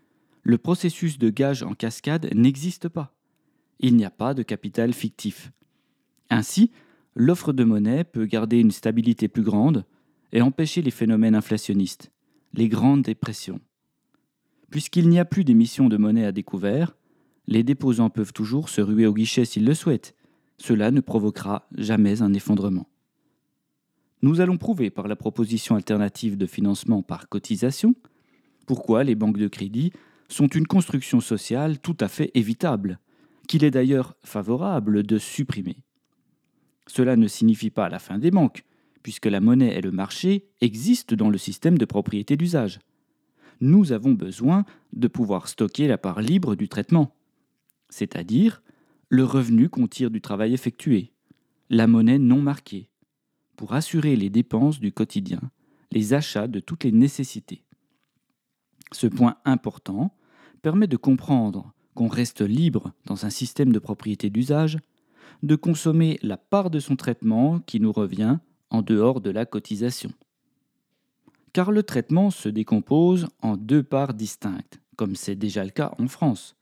le 0.43 0.57
processus 0.57 1.17
de 1.17 1.29
gage 1.29 1.63
en 1.63 1.73
cascade 1.73 2.29
n'existe 2.33 2.89
pas. 2.89 3.13
Il 3.79 3.95
n'y 3.95 4.05
a 4.05 4.11
pas 4.11 4.33
de 4.33 4.43
capital 4.43 4.93
fictif. 4.93 5.51
Ainsi, 6.29 6.71
l'offre 7.15 7.53
de 7.53 7.63
monnaie 7.63 8.03
peut 8.03 8.25
garder 8.25 8.59
une 8.59 8.71
stabilité 8.71 9.27
plus 9.27 9.43
grande 9.43 9.85
et 10.31 10.41
empêcher 10.41 10.81
les 10.81 10.91
phénomènes 10.91 11.35
inflationnistes, 11.35 12.11
les 12.53 12.69
grandes 12.69 13.03
dépressions. 13.03 13.59
Puisqu'il 14.69 15.09
n'y 15.09 15.19
a 15.19 15.25
plus 15.25 15.43
d'émission 15.43 15.89
de 15.89 15.97
monnaie 15.97 16.25
à 16.25 16.31
découvert, 16.31 16.95
les 17.47 17.63
déposants 17.63 18.09
peuvent 18.09 18.33
toujours 18.33 18.69
se 18.69 18.81
ruer 18.81 19.05
au 19.05 19.13
guichet 19.13 19.45
s'ils 19.45 19.65
le 19.65 19.73
souhaitent. 19.73 20.15
Cela 20.57 20.91
ne 20.91 21.01
provoquera 21.01 21.67
jamais 21.75 22.21
un 22.21 22.33
effondrement. 22.33 22.87
Nous 24.21 24.39
allons 24.39 24.57
prouver 24.57 24.91
par 24.91 25.07
la 25.07 25.15
proposition 25.15 25.75
alternative 25.75 26.37
de 26.37 26.45
financement 26.45 27.01
par 27.01 27.27
cotisation 27.27 27.95
pourquoi 28.67 29.03
les 29.03 29.15
banques 29.15 29.39
de 29.39 29.47
crédit 29.47 29.91
sont 30.31 30.47
une 30.47 30.67
construction 30.67 31.19
sociale 31.19 31.79
tout 31.79 31.97
à 31.99 32.07
fait 32.07 32.31
évitable, 32.33 32.99
qu'il 33.47 33.63
est 33.63 33.71
d'ailleurs 33.71 34.15
favorable 34.23 35.03
de 35.03 35.17
supprimer. 35.17 35.83
Cela 36.87 37.15
ne 37.15 37.27
signifie 37.27 37.69
pas 37.69 37.89
la 37.89 37.99
fin 37.99 38.17
des 38.17 38.31
banques, 38.31 38.63
puisque 39.03 39.25
la 39.25 39.41
monnaie 39.41 39.75
et 39.75 39.81
le 39.81 39.91
marché 39.91 40.47
existent 40.61 41.15
dans 41.15 41.29
le 41.29 41.37
système 41.37 41.77
de 41.77 41.85
propriété 41.85 42.37
d'usage. 42.37 42.79
Nous 43.59 43.91
avons 43.91 44.13
besoin 44.13 44.65
de 44.93 45.07
pouvoir 45.07 45.47
stocker 45.47 45.87
la 45.87 45.97
part 45.97 46.21
libre 46.21 46.55
du 46.55 46.67
traitement, 46.67 47.15
c'est-à-dire 47.89 48.63
le 49.09 49.25
revenu 49.25 49.69
qu'on 49.69 49.87
tire 49.87 50.09
du 50.09 50.21
travail 50.21 50.53
effectué, 50.53 51.11
la 51.69 51.87
monnaie 51.87 52.19
non 52.19 52.41
marquée, 52.41 52.89
pour 53.57 53.73
assurer 53.73 54.15
les 54.15 54.29
dépenses 54.29 54.79
du 54.79 54.91
quotidien, 54.91 55.41
les 55.91 56.13
achats 56.13 56.47
de 56.47 56.59
toutes 56.59 56.85
les 56.85 56.91
nécessités. 56.91 57.63
Ce 58.93 59.07
point 59.07 59.37
important 59.45 60.13
permet 60.61 60.87
de 60.87 60.97
comprendre 60.97 61.73
qu'on 61.93 62.07
reste 62.07 62.41
libre 62.41 62.93
dans 63.05 63.25
un 63.25 63.29
système 63.29 63.71
de 63.71 63.79
propriété 63.79 64.29
d'usage, 64.29 64.77
de 65.43 65.55
consommer 65.55 66.19
la 66.21 66.37
part 66.37 66.69
de 66.69 66.79
son 66.79 66.95
traitement 66.95 67.59
qui 67.59 67.79
nous 67.79 67.91
revient 67.91 68.37
en 68.69 68.81
dehors 68.81 69.21
de 69.21 69.29
la 69.29 69.45
cotisation. 69.45 70.11
Car 71.53 71.71
le 71.71 71.83
traitement 71.83 72.29
se 72.29 72.47
décompose 72.47 73.27
en 73.41 73.57
deux 73.57 73.83
parts 73.83 74.13
distinctes, 74.13 74.79
comme 74.95 75.15
c'est 75.15 75.35
déjà 75.35 75.63
le 75.63 75.71
cas 75.71 75.93
en 75.97 76.07
France. 76.07 76.55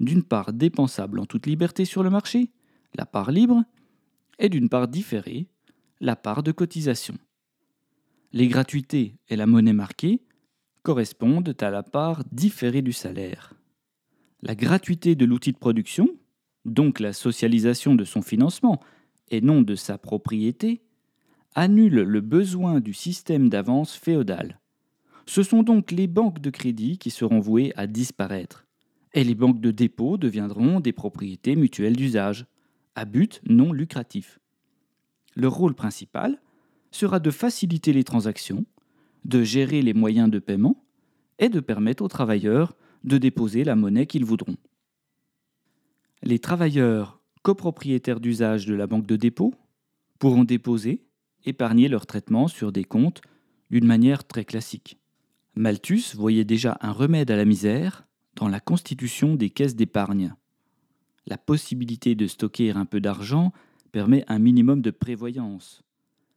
D'une 0.00 0.24
part 0.24 0.52
dépensable 0.52 1.20
en 1.20 1.26
toute 1.26 1.46
liberté 1.46 1.84
sur 1.84 2.02
le 2.02 2.10
marché, 2.10 2.50
la 2.94 3.06
part 3.06 3.30
libre, 3.30 3.62
et 4.38 4.48
d'une 4.48 4.68
part 4.68 4.88
différée, 4.88 5.46
la 6.00 6.16
part 6.16 6.42
de 6.42 6.50
cotisation. 6.50 7.14
Les 8.32 8.48
gratuités 8.48 9.16
et 9.28 9.36
la 9.36 9.46
monnaie 9.46 9.72
marquée 9.72 10.22
correspondent 10.84 11.56
à 11.60 11.70
la 11.70 11.82
part 11.82 12.22
différée 12.30 12.82
du 12.82 12.92
salaire. 12.92 13.54
La 14.42 14.54
gratuité 14.54 15.16
de 15.16 15.24
l'outil 15.24 15.50
de 15.52 15.58
production, 15.58 16.08
donc 16.66 17.00
la 17.00 17.12
socialisation 17.12 17.94
de 17.94 18.04
son 18.04 18.22
financement 18.22 18.80
et 19.30 19.40
non 19.40 19.62
de 19.62 19.74
sa 19.74 19.98
propriété, 19.98 20.82
annule 21.54 22.02
le 22.02 22.20
besoin 22.20 22.80
du 22.80 22.92
système 22.92 23.48
d'avance 23.48 23.94
féodal. 23.94 24.60
Ce 25.26 25.42
sont 25.42 25.62
donc 25.62 25.90
les 25.90 26.06
banques 26.06 26.40
de 26.40 26.50
crédit 26.50 26.98
qui 26.98 27.10
seront 27.10 27.40
vouées 27.40 27.72
à 27.76 27.86
disparaître, 27.86 28.66
et 29.14 29.24
les 29.24 29.34
banques 29.34 29.60
de 29.60 29.70
dépôt 29.70 30.18
deviendront 30.18 30.80
des 30.80 30.92
propriétés 30.92 31.56
mutuelles 31.56 31.96
d'usage, 31.96 32.44
à 32.94 33.06
but 33.06 33.40
non 33.48 33.72
lucratif. 33.72 34.38
Leur 35.34 35.54
rôle 35.54 35.74
principal 35.74 36.38
sera 36.90 37.20
de 37.20 37.30
faciliter 37.30 37.94
les 37.94 38.04
transactions, 38.04 38.66
de 39.24 39.42
gérer 39.42 39.82
les 39.82 39.94
moyens 39.94 40.30
de 40.30 40.38
paiement 40.38 40.84
et 41.38 41.48
de 41.48 41.60
permettre 41.60 42.02
aux 42.02 42.08
travailleurs 42.08 42.76
de 43.04 43.18
déposer 43.18 43.64
la 43.64 43.76
monnaie 43.76 44.06
qu'ils 44.06 44.24
voudront. 44.24 44.56
Les 46.22 46.38
travailleurs 46.38 47.20
copropriétaires 47.42 48.20
d'usage 48.20 48.66
de 48.66 48.74
la 48.74 48.86
banque 48.86 49.06
de 49.06 49.16
dépôt 49.16 49.54
pourront 50.18 50.44
déposer, 50.44 51.04
épargner 51.44 51.88
leur 51.88 52.06
traitement 52.06 52.48
sur 52.48 52.72
des 52.72 52.84
comptes 52.84 53.20
d'une 53.70 53.86
manière 53.86 54.26
très 54.26 54.44
classique. 54.44 54.98
Malthus 55.54 56.14
voyait 56.14 56.44
déjà 56.44 56.78
un 56.80 56.92
remède 56.92 57.30
à 57.30 57.36
la 57.36 57.44
misère 57.44 58.06
dans 58.36 58.48
la 58.48 58.60
constitution 58.60 59.34
des 59.34 59.50
caisses 59.50 59.76
d'épargne. 59.76 60.34
La 61.26 61.38
possibilité 61.38 62.14
de 62.14 62.26
stocker 62.26 62.70
un 62.70 62.86
peu 62.86 63.00
d'argent 63.00 63.52
permet 63.92 64.24
un 64.28 64.38
minimum 64.38 64.82
de 64.82 64.90
prévoyance. 64.90 65.82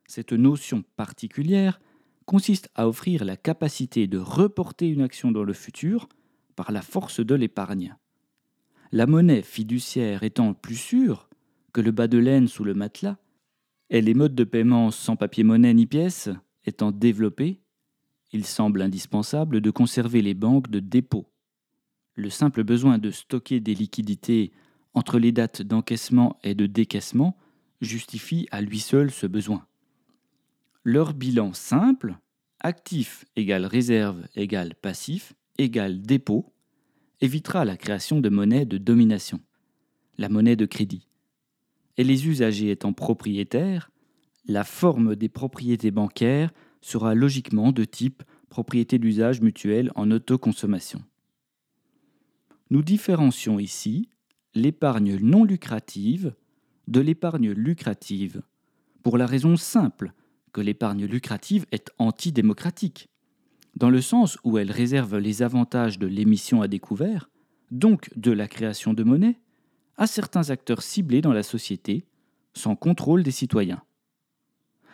Cette 0.05 0.33
notion 0.33 0.83
particulière 0.95 1.79
consiste 2.27 2.69
à 2.75 2.87
offrir 2.87 3.25
la 3.25 3.37
capacité 3.37 4.05
de 4.05 4.19
reporter 4.19 4.89
une 4.89 5.01
action 5.01 5.31
dans 5.31 5.45
le 5.45 5.53
futur 5.53 6.09
par 6.55 6.71
la 6.71 6.81
force 6.81 7.21
de 7.21 7.33
l'épargne. 7.33 7.95
La 8.91 9.07
monnaie 9.07 9.41
fiduciaire 9.41 10.23
étant 10.23 10.53
plus 10.53 10.75
sûre 10.75 11.29
que 11.71 11.81
le 11.81 11.91
bas 11.91 12.07
de 12.07 12.17
laine 12.17 12.47
sous 12.47 12.63
le 12.63 12.73
matelas, 12.73 13.17
et 13.89 14.01
les 14.01 14.13
modes 14.13 14.35
de 14.35 14.43
paiement 14.43 14.91
sans 14.91 15.15
papier-monnaie 15.15 15.73
ni 15.73 15.85
pièces 15.85 16.29
étant 16.65 16.91
développés, 16.91 17.61
il 18.33 18.45
semble 18.45 18.81
indispensable 18.81 19.61
de 19.61 19.71
conserver 19.71 20.21
les 20.21 20.33
banques 20.33 20.69
de 20.69 20.81
dépôt. 20.81 21.31
Le 22.15 22.29
simple 22.29 22.65
besoin 22.65 22.97
de 22.97 23.11
stocker 23.11 23.61
des 23.61 23.73
liquidités 23.73 24.51
entre 24.93 25.19
les 25.19 25.31
dates 25.31 25.61
d'encaissement 25.61 26.37
et 26.43 26.55
de 26.55 26.65
décaissement 26.65 27.37
justifie 27.79 28.47
à 28.51 28.59
lui 28.59 28.79
seul 28.79 29.11
ce 29.11 29.27
besoin. 29.27 29.66
Leur 30.89 31.13
bilan 31.13 31.51
simple, 31.51 32.15
actif 32.61 33.25
égale 33.35 33.65
réserve 33.65 34.25
égale 34.37 34.73
passif 34.73 35.33
égale 35.57 36.01
dépôt, 36.01 36.53
évitera 37.19 37.65
la 37.65 37.75
création 37.75 38.21
de 38.21 38.29
monnaie 38.29 38.65
de 38.65 38.77
domination, 38.77 39.41
la 40.17 40.29
monnaie 40.29 40.55
de 40.55 40.65
crédit. 40.65 41.09
Et 41.97 42.05
les 42.05 42.29
usagers 42.29 42.71
étant 42.71 42.93
propriétaires, 42.93 43.91
la 44.45 44.63
forme 44.63 45.17
des 45.17 45.27
propriétés 45.27 45.91
bancaires 45.91 46.53
sera 46.79 47.15
logiquement 47.15 47.73
de 47.73 47.83
type 47.83 48.23
propriété 48.47 48.97
d'usage 48.97 49.41
mutuel 49.41 49.91
en 49.95 50.09
autoconsommation. 50.09 51.03
Nous 52.69 52.81
différencions 52.81 53.59
ici 53.59 54.07
l'épargne 54.55 55.17
non 55.17 55.43
lucrative 55.43 56.33
de 56.87 57.01
l'épargne 57.01 57.51
lucrative, 57.51 58.41
pour 59.03 59.17
la 59.17 59.25
raison 59.25 59.57
simple 59.57 60.13
l'épargne 60.61 61.05
lucrative 61.05 61.65
est 61.71 61.91
antidémocratique, 61.97 63.09
dans 63.75 63.89
le 63.89 64.01
sens 64.01 64.37
où 64.43 64.57
elle 64.57 64.71
réserve 64.71 65.17
les 65.17 65.43
avantages 65.43 65.99
de 65.99 66.07
l'émission 66.07 66.61
à 66.61 66.67
découvert, 66.67 67.29
donc 67.71 68.09
de 68.15 68.31
la 68.31 68.47
création 68.47 68.93
de 68.93 69.03
monnaie, 69.03 69.39
à 69.97 70.07
certains 70.07 70.49
acteurs 70.49 70.81
ciblés 70.81 71.21
dans 71.21 71.33
la 71.33 71.43
société, 71.43 72.05
sans 72.53 72.75
contrôle 72.75 73.23
des 73.23 73.31
citoyens. 73.31 73.83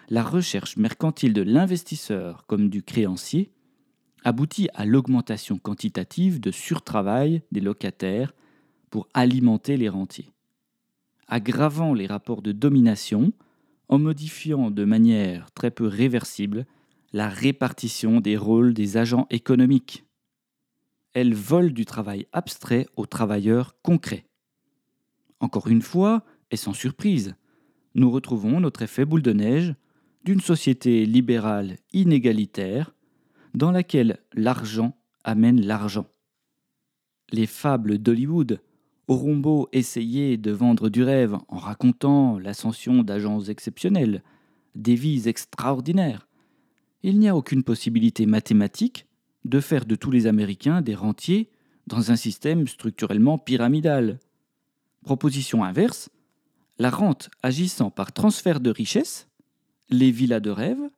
La 0.10 0.23
recherche 0.23 0.78
mercantile 0.78 1.34
de 1.34 1.41
l'investisseur 1.41 2.45
comme 2.45 2.69
du 2.69 2.84
créancier 2.84 3.52
aboutit 4.23 4.69
à 4.73 4.86
l'augmentation 4.86 5.58
quantitative 5.58 6.39
de 6.39 6.52
surtravail 6.52 7.41
des 7.52 7.62
locataires 7.62 8.34
pour 8.89 9.08
alimenter 9.13 9.78
les 9.78 9.89
rentiers 9.89 10.34
aggravant 11.28 11.93
les 11.93 12.06
rapports 12.06 12.41
de 12.41 12.52
domination 12.52 13.34
en 13.93 13.99
modifiant 13.99 14.71
de 14.71 14.86
manière 14.86 15.51
très 15.51 15.69
peu 15.69 15.86
réversible 15.86 16.65
la 17.12 17.29
répartition 17.29 18.21
des 18.21 18.38
rôles 18.38 18.73
des 18.73 18.97
agents 18.97 19.27
économiques. 19.29 20.03
Elle 21.13 21.36
vole 21.36 21.73
du 21.73 21.86
travail 21.86 22.25
abstrait 22.34 22.88
aux 22.95 23.06
travailleurs 23.06 23.75
concrets. 23.84 24.25
Encore 25.39 25.67
une 25.67 25.84
fois, 25.84 26.23
et 26.49 26.58
sans 26.58 26.73
surprise, 26.73 27.36
nous 27.93 28.10
retrouvons 28.10 28.60
notre 28.60 28.82
effet 28.82 29.06
boule 29.06 29.21
de 29.21 29.32
neige 29.32 29.75
d'une 30.23 30.41
société 30.41 31.06
libérale 31.06 31.77
inégalitaire 31.91 32.95
dans 33.53 33.69
laquelle 33.69 34.17
l'argent 34.34 34.97
amène 35.23 35.63
l'argent. 35.63 36.08
Les 37.32 37.45
fables 37.45 37.99
d'Hollywood 37.99 38.60
auront 39.08 39.36
beau 39.36 39.68
essayer 39.72 40.38
de 40.38 40.52
vendre 40.52 40.89
du 40.89 41.04
rêve 41.04 41.38
en 41.48 41.58
racontant 41.58 42.39
l'ascension 42.39 43.04
d'agents 43.04 43.42
exceptionnels, 43.42 44.24
des 44.76 44.96
vies 44.96 45.28
extraordinaires, 45.28 46.28
il 47.04 47.20
n'y 47.20 47.28
a 47.28 47.36
aucune 47.36 47.63
possibilité 47.63 48.26
mathématique 48.26 49.06
de 49.44 49.60
faire 49.60 49.86
de 49.86 49.96
tous 49.96 50.10
les 50.10 50.26
Américains 50.26 50.82
des 50.82 50.96
rentiers 50.96 51.50
dans 51.86 52.12
un 52.12 52.16
système 52.16 52.66
structurellement 52.66 53.38
pyramidal. 53.38 54.20
Proposition 55.04 55.66
inverse, 55.66 56.10
la 56.80 56.89
rente 56.89 57.30
agissant 57.44 57.92
par 57.92 58.13
transfert 58.13 58.62
de 58.62 58.70
richesse, 58.70 59.28
les 59.89 60.12
villas 60.12 60.39
de 60.39 60.50
rêve, 60.50 60.89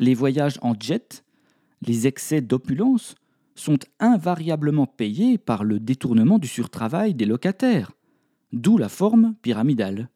les 0.00 0.14
voyages 0.14 0.58
en 0.62 0.74
jet, 0.78 1.24
les 1.80 2.08
excès 2.08 2.40
d'opulence 2.40 3.14
sont 3.54 3.78
invariablement 4.00 4.86
payés 4.86 5.38
par 5.38 5.64
le 5.64 5.80
détournement 5.80 6.38
du 6.38 6.48
surtravail 6.48 7.14
des 7.14 7.26
locataires, 7.26 7.92
d'où 8.52 8.78
la 8.78 8.88
forme 8.88 9.34
pyramidale. 9.42 10.08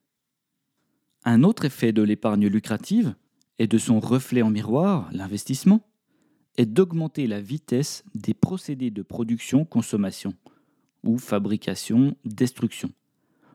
Un 1.25 1.43
autre 1.43 1.65
effet 1.65 1.93
de 1.93 2.03
l'épargne 2.03 2.47
lucrative, 2.47 3.15
et 3.59 3.67
de 3.67 3.79
son 3.79 4.01
reflet 4.01 4.43
en 4.43 4.51
miroir, 4.51 5.09
l'investissement, 5.13 5.87
est 6.57 6.67
d'augmenter 6.67 7.27
la 7.27 7.41
vitesse 7.41 8.05
des 8.15 8.35
procédés 8.35 8.91
de 8.91 9.03
production-consommation, 9.03 10.35
ou 11.05 11.19
fabrication-destruction, 11.19 12.91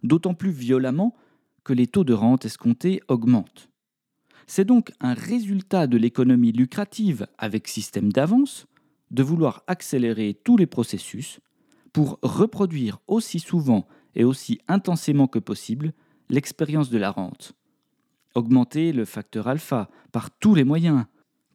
d'autant 0.04 0.34
plus 0.34 0.52
violemment 0.52 1.16
que 1.64 1.74
les 1.74 1.88
taux 1.88 2.04
de 2.04 2.14
rente 2.14 2.46
escomptés 2.46 3.02
augmentent. 3.08 3.70
C'est 4.48 4.66
donc 4.66 4.92
un 5.00 5.14
résultat 5.14 5.88
de 5.88 5.98
l'économie 5.98 6.52
lucrative 6.52 7.28
avec 7.38 7.68
système 7.68 8.12
d'avance 8.12 8.66
de 9.12 9.24
vouloir 9.24 9.64
accélérer 9.68 10.40
tous 10.44 10.58
les 10.58 10.66
processus 10.66 11.40
pour 11.94 12.18
reproduire 12.22 13.00
aussi 13.08 13.40
souvent 13.40 13.88
et 14.16 14.24
aussi 14.24 14.60
intensément 14.68 15.28
que 15.28 15.40
possible 15.40 15.94
l'expérience 16.30 16.90
de 16.90 16.98
la 16.98 17.12
rente. 17.12 17.54
Augmenter 18.34 18.94
le 18.94 19.06
facteur 19.06 19.48
alpha 19.48 19.90
par 20.12 20.32
tous 20.32 20.56
les 20.56 20.64
moyens. 20.64 21.06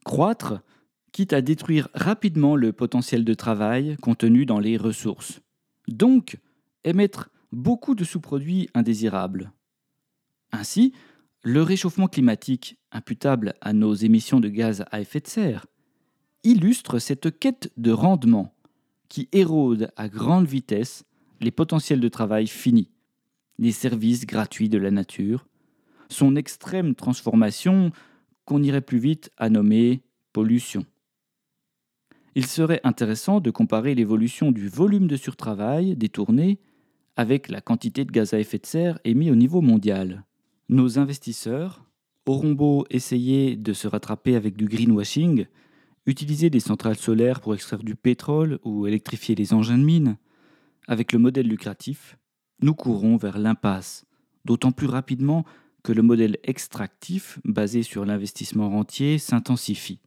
Croître, 0.05 0.61
quitte 1.11 1.33
à 1.33 1.41
détruire 1.41 1.89
rapidement 1.95 2.55
le 2.55 2.71
potentiel 2.71 3.25
de 3.25 3.33
travail 3.33 3.97
contenu 4.01 4.45
dans 4.45 4.59
les 4.59 4.77
ressources. 4.77 5.41
Donc, 5.87 6.37
émettre 6.83 7.29
beaucoup 7.51 7.95
de 7.95 8.03
sous-produits 8.03 8.69
indésirables. 8.75 9.51
Ainsi, 10.51 10.93
le 11.41 11.63
réchauffement 11.63 12.07
climatique 12.07 12.77
imputable 12.91 13.55
à 13.61 13.73
nos 13.73 13.95
émissions 13.95 14.39
de 14.39 14.49
gaz 14.49 14.85
à 14.91 15.01
effet 15.01 15.19
de 15.19 15.27
serre 15.27 15.65
illustre 16.43 16.99
cette 16.99 17.39
quête 17.39 17.71
de 17.77 17.91
rendement 17.91 18.53
qui 19.09 19.29
érode 19.31 19.91
à 19.95 20.09
grande 20.09 20.47
vitesse 20.47 21.05
les 21.41 21.51
potentiels 21.51 21.99
de 21.99 22.09
travail 22.09 22.47
finis, 22.47 22.89
les 23.59 23.71
services 23.71 24.25
gratuits 24.25 24.69
de 24.69 24.77
la 24.77 24.91
nature, 24.91 25.47
son 26.09 26.35
extrême 26.35 26.95
transformation 26.95 27.91
qu'on 28.45 28.63
irait 28.63 28.81
plus 28.81 28.99
vite 28.99 29.29
à 29.37 29.49
nommer 29.49 30.01
pollution. 30.33 30.85
Il 32.35 32.45
serait 32.45 32.81
intéressant 32.83 33.39
de 33.39 33.49
comparer 33.49 33.95
l'évolution 33.95 34.51
du 34.51 34.69
volume 34.69 35.07
de 35.07 35.15
surtravail 35.15 35.95
détourné 35.95 36.59
avec 37.15 37.49
la 37.49 37.61
quantité 37.61 38.05
de 38.05 38.11
gaz 38.11 38.33
à 38.33 38.39
effet 38.39 38.59
de 38.59 38.65
serre 38.65 38.99
émis 39.03 39.31
au 39.31 39.35
niveau 39.35 39.61
mondial. 39.61 40.23
Nos 40.69 40.99
investisseurs 40.99 41.83
auront 42.27 42.51
beau 42.51 42.85
essayer 42.89 43.55
de 43.55 43.73
se 43.73 43.87
rattraper 43.87 44.35
avec 44.35 44.55
du 44.55 44.65
greenwashing, 44.65 45.47
Utiliser 46.07 46.49
des 46.49 46.61
centrales 46.61 46.95
solaires 46.95 47.41
pour 47.41 47.53
extraire 47.53 47.83
du 47.83 47.95
pétrole 47.95 48.59
ou 48.63 48.87
électrifier 48.87 49.35
les 49.35 49.53
engins 49.53 49.77
de 49.77 49.83
mine, 49.83 50.15
avec 50.87 51.11
le 51.11 51.19
modèle 51.19 51.49
lucratif, 51.49 52.17
nous 52.61 52.73
courons 52.73 53.17
vers 53.17 53.37
l'impasse, 53.37 54.05
d'autant 54.45 54.71
plus 54.71 54.87
rapidement 54.87 55.43
que 55.83 55.91
le 55.91 56.01
modèle 56.01 56.37
extractif, 56.45 57.39
basé 57.43 57.83
sur 57.83 58.05
l'investissement 58.05 58.69
rentier, 58.69 59.17
s'intensifie. 59.17 59.99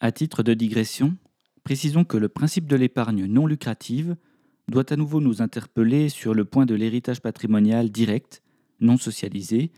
À 0.00 0.12
titre 0.12 0.42
de 0.42 0.54
digression, 0.54 1.14
précisons 1.62 2.04
que 2.04 2.16
le 2.16 2.30
principe 2.30 2.66
de 2.66 2.76
l'épargne 2.76 3.26
non 3.26 3.46
lucrative 3.46 4.16
doit 4.68 4.90
à 4.90 4.96
nouveau 4.96 5.20
nous 5.20 5.42
interpeller 5.42 6.08
sur 6.08 6.32
le 6.32 6.46
point 6.46 6.64
de 6.64 6.74
l'héritage 6.74 7.20
patrimonial 7.20 7.90
direct, 7.90 8.42
non 8.80 8.96
socialisé, 8.96 9.72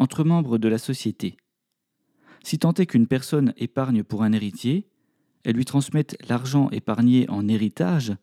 entre 0.00 0.24
membres 0.24 0.58
de 0.58 0.68
la 0.68 0.78
société. 0.78 1.36
Si 2.42 2.58
tant 2.58 2.72
est 2.72 2.86
qu'une 2.86 3.06
personne 3.06 3.52
épargne 3.58 4.02
pour 4.02 4.22
un 4.22 4.32
héritier, 4.32 4.88
et 5.44 5.52
lui 5.52 5.66
transmette 5.66 6.16
l'argent 6.28 6.70
épargné 6.70 7.28
en 7.28 7.46
héritage, 7.48 8.14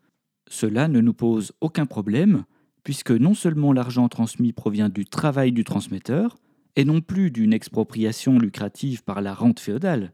cela 0.50 0.88
ne 0.88 1.02
nous 1.02 1.14
pose 1.14 1.54
aucun 1.62 1.86
problème, 1.86 2.46
puisque 2.84 3.12
non 3.12 3.36
seulement 3.36 3.74
l'argent 3.74 4.10
transmis 4.10 4.54
provient 4.54 4.90
du 4.90 5.06
travail 5.06 5.52
du 5.52 5.64
transmetteur, 5.64 6.38
et 6.76 6.84
non 6.84 7.00
plus 7.00 7.32
d'une 7.32 7.54
expropriation 7.54 8.40
lucrative 8.40 9.04
par 9.04 9.22
la 9.22 9.34
rente 9.34 9.60
féodale, 9.60 10.14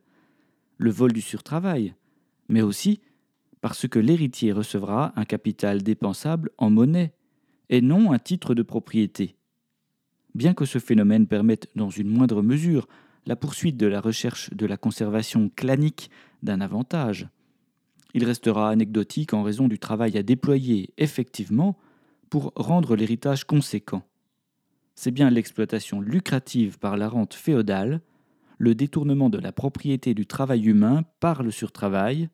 le 0.77 0.91
vol 0.91 1.13
du 1.13 1.21
surtravail, 1.21 1.95
mais 2.49 2.61
aussi 2.61 2.99
parce 3.61 3.87
que 3.87 3.99
l'héritier 3.99 4.51
recevra 4.51 5.13
un 5.15 5.23
capital 5.23 5.81
dépensable 5.81 6.51
en 6.57 6.69
monnaie 6.69 7.13
et 7.69 7.79
non 7.81 8.11
un 8.11 8.19
titre 8.19 8.53
de 8.53 8.63
propriété. 8.63 9.37
Bien 10.35 10.53
que 10.53 10.65
ce 10.65 10.79
phénomène 10.79 11.27
permette 11.27 11.69
dans 11.75 11.89
une 11.89 12.09
moindre 12.09 12.41
mesure 12.41 12.87
la 13.25 13.35
poursuite 13.35 13.77
de 13.77 13.87
la 13.87 14.01
recherche 14.01 14.53
de 14.53 14.65
la 14.65 14.77
conservation 14.77 15.49
clanique 15.55 16.09
d'un 16.41 16.59
avantage, 16.59 17.27
il 18.13 18.25
restera 18.25 18.69
anecdotique 18.69 19.33
en 19.33 19.43
raison 19.43 19.67
du 19.67 19.79
travail 19.79 20.17
à 20.17 20.23
déployer 20.23 20.93
effectivement 20.97 21.77
pour 22.29 22.53
rendre 22.55 22.95
l'héritage 22.95 23.43
conséquent. 23.43 24.03
C'est 24.95 25.11
bien 25.11 25.29
l'exploitation 25.31 25.99
lucrative 25.99 26.77
par 26.77 26.97
la 26.97 27.09
rente 27.09 27.33
féodale, 27.33 28.01
le 28.59 28.75
détournement 28.75 29.29
de 29.29 29.39
la 29.39 29.51
propriété 29.51 30.13
du 30.13 30.27
travail 30.27 30.65
humain 30.65 31.03
par 31.19 31.41
le 31.41 31.49
surtravail, 31.49 32.29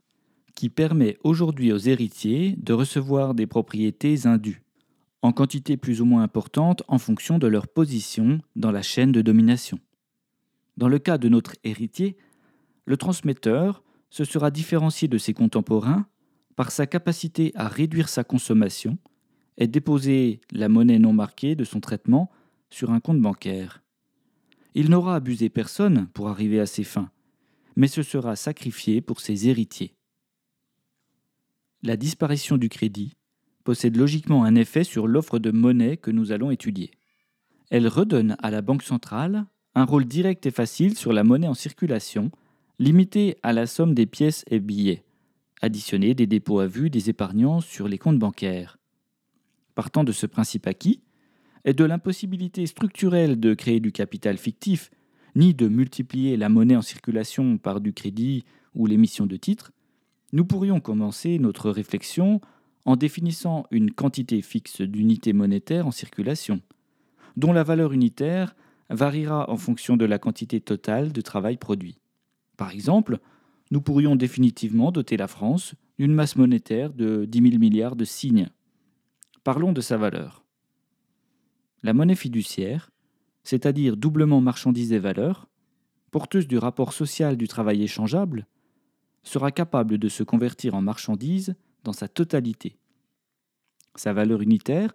qui 0.55 0.69
permet 0.69 1.17
aujourd'hui 1.23 1.71
aux 1.71 1.77
héritiers 1.77 2.55
de 2.57 2.73
recevoir 2.73 3.33
des 3.33 3.47
propriétés 3.47 4.27
indues, 4.27 4.61
en 5.21 5.31
quantité 5.31 5.77
plus 5.77 6.01
ou 6.01 6.05
moins 6.05 6.23
importante 6.23 6.83
en 6.87 6.97
fonction 6.97 7.39
de 7.39 7.47
leur 7.47 7.67
position 7.67 8.39
dans 8.55 8.71
la 8.71 8.81
chaîne 8.81 9.11
de 9.11 9.21
domination. 9.21 9.79
Dans 10.77 10.87
le 10.87 10.99
cas 10.99 11.17
de 11.17 11.27
notre 11.27 11.55
héritier, 11.63 12.17
le 12.85 12.97
transmetteur 12.97 13.83
se 14.09 14.23
sera 14.23 14.49
différencié 14.49 15.07
de 15.07 15.17
ses 15.17 15.33
contemporains 15.33 16.07
par 16.55 16.71
sa 16.71 16.87
capacité 16.87 17.51
à 17.55 17.67
réduire 17.67 18.09
sa 18.09 18.23
consommation 18.23 18.97
et 19.57 19.67
déposer 19.67 20.41
la 20.51 20.69
monnaie 20.69 20.99
non 20.99 21.13
marquée 21.13 21.55
de 21.55 21.63
son 21.63 21.79
traitement 21.79 22.31
sur 22.69 22.91
un 22.91 22.99
compte 22.99 23.19
bancaire. 23.19 23.83
Il 24.73 24.89
n'aura 24.89 25.15
abusé 25.15 25.49
personne 25.49 26.07
pour 26.13 26.29
arriver 26.29 26.59
à 26.59 26.65
ses 26.65 26.83
fins, 26.83 27.11
mais 27.75 27.87
se 27.87 28.03
sera 28.03 28.35
sacrifié 28.35 29.01
pour 29.01 29.19
ses 29.19 29.49
héritiers 29.49 29.93
la 31.83 31.95
disparition 31.95 32.57
du 32.57 32.69
crédit 32.69 33.15
possède 33.69 33.97
logiquement 33.97 34.45
un 34.45 34.55
effet 34.55 34.83
sur 34.83 35.07
l'offre 35.07 35.37
de 35.37 35.51
monnaie 35.51 35.95
que 35.95 36.09
nous 36.09 36.31
allons 36.31 36.49
étudier. 36.49 36.89
Elle 37.69 37.87
redonne 37.87 38.35
à 38.39 38.49
la 38.49 38.63
Banque 38.63 38.81
centrale 38.81 39.45
un 39.75 39.85
rôle 39.85 40.05
direct 40.05 40.43
et 40.47 40.51
facile 40.51 40.97
sur 40.97 41.13
la 41.13 41.23
monnaie 41.23 41.47
en 41.47 41.53
circulation, 41.53 42.31
limité 42.79 43.37
à 43.43 43.53
la 43.53 43.67
somme 43.67 43.93
des 43.93 44.07
pièces 44.07 44.43
et 44.49 44.59
billets, 44.59 45.03
additionné 45.61 46.15
des 46.15 46.25
dépôts 46.25 46.61
à 46.61 46.65
vue 46.65 46.89
des 46.89 47.11
épargnants 47.11 47.61
sur 47.61 47.87
les 47.87 47.99
comptes 47.99 48.17
bancaires. 48.17 48.79
Partant 49.75 50.03
de 50.03 50.13
ce 50.13 50.25
principe 50.25 50.65
acquis, 50.65 51.03
et 51.63 51.73
de 51.73 51.85
l'impossibilité 51.85 52.65
structurelle 52.65 53.39
de 53.39 53.53
créer 53.53 53.79
du 53.79 53.91
capital 53.91 54.39
fictif, 54.39 54.89
ni 55.35 55.53
de 55.53 55.67
multiplier 55.67 56.37
la 56.37 56.49
monnaie 56.49 56.75
en 56.75 56.81
circulation 56.81 57.59
par 57.59 57.81
du 57.81 57.93
crédit 57.93 58.45
ou 58.73 58.87
l'émission 58.87 59.27
de 59.27 59.35
titres, 59.35 59.71
nous 60.33 60.45
pourrions 60.45 60.79
commencer 60.79 61.37
notre 61.37 61.69
réflexion 61.69 62.41
en 62.89 62.95
définissant 62.95 63.67
une 63.69 63.91
quantité 63.91 64.41
fixe 64.41 64.81
d'unités 64.81 65.31
monétaires 65.31 65.85
en 65.85 65.91
circulation, 65.91 66.59
dont 67.37 67.53
la 67.53 67.61
valeur 67.61 67.93
unitaire 67.93 68.55
variera 68.89 69.47
en 69.51 69.57
fonction 69.57 69.95
de 69.95 70.05
la 70.05 70.17
quantité 70.17 70.59
totale 70.59 71.11
de 71.11 71.21
travail 71.21 71.57
produit. 71.57 71.99
Par 72.57 72.71
exemple, 72.71 73.19
nous 73.69 73.79
pourrions 73.79 74.15
définitivement 74.15 74.91
doter 74.91 75.17
la 75.17 75.27
France 75.27 75.75
d'une 75.99 76.15
masse 76.15 76.35
monétaire 76.35 76.91
de 76.91 77.25
10 77.25 77.49
000 77.51 77.59
milliards 77.59 77.95
de 77.95 78.05
signes. 78.05 78.49
Parlons 79.43 79.71
de 79.71 79.81
sa 79.81 79.97
valeur. 79.97 80.43
La 81.83 81.93
monnaie 81.93 82.15
fiduciaire, 82.15 82.89
c'est-à-dire 83.43 83.97
doublement 83.97 84.41
marchandise 84.41 84.93
et 84.93 84.99
valeur, 84.99 85.47
porteuse 86.09 86.47
du 86.47 86.57
rapport 86.57 86.93
social 86.93 87.37
du 87.37 87.47
travail 87.47 87.83
échangeable, 87.83 88.47
sera 89.21 89.51
capable 89.51 89.99
de 89.99 90.09
se 90.09 90.23
convertir 90.23 90.73
en 90.73 90.81
marchandise 90.81 91.53
dans 91.83 91.93
sa 91.93 92.07
totalité. 92.07 92.78
Sa 93.95 94.13
valeur 94.13 94.41
unitaire 94.41 94.93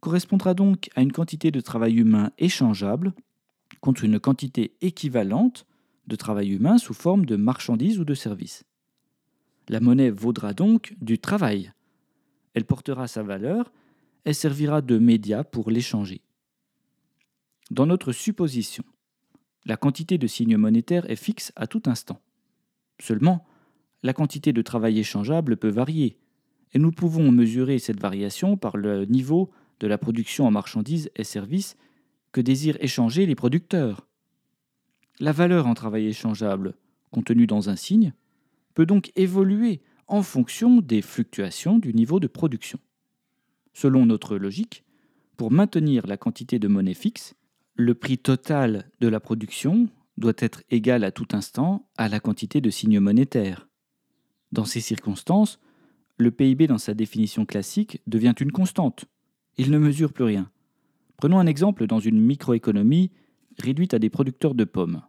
correspondra 0.00 0.54
donc 0.54 0.88
à 0.94 1.02
une 1.02 1.12
quantité 1.12 1.50
de 1.50 1.60
travail 1.60 1.94
humain 1.94 2.30
échangeable 2.38 3.12
contre 3.80 4.04
une 4.04 4.20
quantité 4.20 4.76
équivalente 4.80 5.66
de 6.06 6.16
travail 6.16 6.50
humain 6.50 6.78
sous 6.78 6.94
forme 6.94 7.26
de 7.26 7.36
marchandise 7.36 7.98
ou 7.98 8.04
de 8.04 8.14
service. 8.14 8.64
La 9.68 9.80
monnaie 9.80 10.10
vaudra 10.10 10.54
donc 10.54 10.94
du 11.00 11.18
travail. 11.18 11.72
Elle 12.54 12.64
portera 12.64 13.08
sa 13.08 13.22
valeur 13.22 13.72
et 14.24 14.32
servira 14.32 14.80
de 14.80 14.98
média 14.98 15.44
pour 15.44 15.70
l'échanger. 15.70 16.20
Dans 17.70 17.86
notre 17.86 18.12
supposition, 18.12 18.84
la 19.64 19.76
quantité 19.76 20.18
de 20.18 20.26
signes 20.28 20.56
monétaires 20.56 21.10
est 21.10 21.16
fixe 21.16 21.52
à 21.56 21.66
tout 21.66 21.82
instant. 21.86 22.20
Seulement, 23.00 23.44
la 24.04 24.12
quantité 24.12 24.52
de 24.52 24.62
travail 24.62 25.00
échangeable 25.00 25.56
peut 25.56 25.70
varier, 25.70 26.16
et 26.76 26.78
nous 26.78 26.92
pouvons 26.92 27.32
mesurer 27.32 27.78
cette 27.78 28.02
variation 28.02 28.58
par 28.58 28.76
le 28.76 29.06
niveau 29.06 29.50
de 29.80 29.86
la 29.86 29.96
production 29.96 30.46
en 30.46 30.50
marchandises 30.50 31.10
et 31.16 31.24
services 31.24 31.74
que 32.32 32.42
désirent 32.42 32.76
échanger 32.80 33.24
les 33.24 33.34
producteurs. 33.34 34.06
La 35.18 35.32
valeur 35.32 35.66
en 35.68 35.72
travail 35.72 36.04
échangeable, 36.04 36.74
contenue 37.10 37.46
dans 37.46 37.70
un 37.70 37.76
signe, 37.76 38.12
peut 38.74 38.84
donc 38.84 39.10
évoluer 39.16 39.80
en 40.06 40.22
fonction 40.22 40.82
des 40.82 41.00
fluctuations 41.00 41.78
du 41.78 41.94
niveau 41.94 42.20
de 42.20 42.26
production. 42.26 42.78
Selon 43.72 44.04
notre 44.04 44.36
logique, 44.36 44.84
pour 45.38 45.50
maintenir 45.50 46.06
la 46.06 46.18
quantité 46.18 46.58
de 46.58 46.68
monnaie 46.68 46.92
fixe, 46.92 47.36
le 47.74 47.94
prix 47.94 48.18
total 48.18 48.90
de 49.00 49.08
la 49.08 49.18
production 49.18 49.88
doit 50.18 50.34
être 50.36 50.62
égal 50.68 51.04
à 51.04 51.10
tout 51.10 51.28
instant 51.32 51.88
à 51.96 52.10
la 52.10 52.20
quantité 52.20 52.60
de 52.60 52.68
signes 52.68 53.00
monétaires. 53.00 53.66
Dans 54.52 54.66
ces 54.66 54.82
circonstances, 54.82 55.58
le 56.18 56.30
PIB 56.30 56.66
dans 56.66 56.78
sa 56.78 56.94
définition 56.94 57.44
classique 57.44 58.00
devient 58.06 58.34
une 58.40 58.52
constante. 58.52 59.04
Il 59.58 59.70
ne 59.70 59.78
mesure 59.78 60.12
plus 60.12 60.24
rien. 60.24 60.50
Prenons 61.16 61.38
un 61.38 61.46
exemple 61.46 61.86
dans 61.86 62.00
une 62.00 62.20
microéconomie 62.20 63.10
réduite 63.58 63.94
à 63.94 63.98
des 63.98 64.10
producteurs 64.10 64.54
de 64.54 64.64
pommes. 64.64 65.02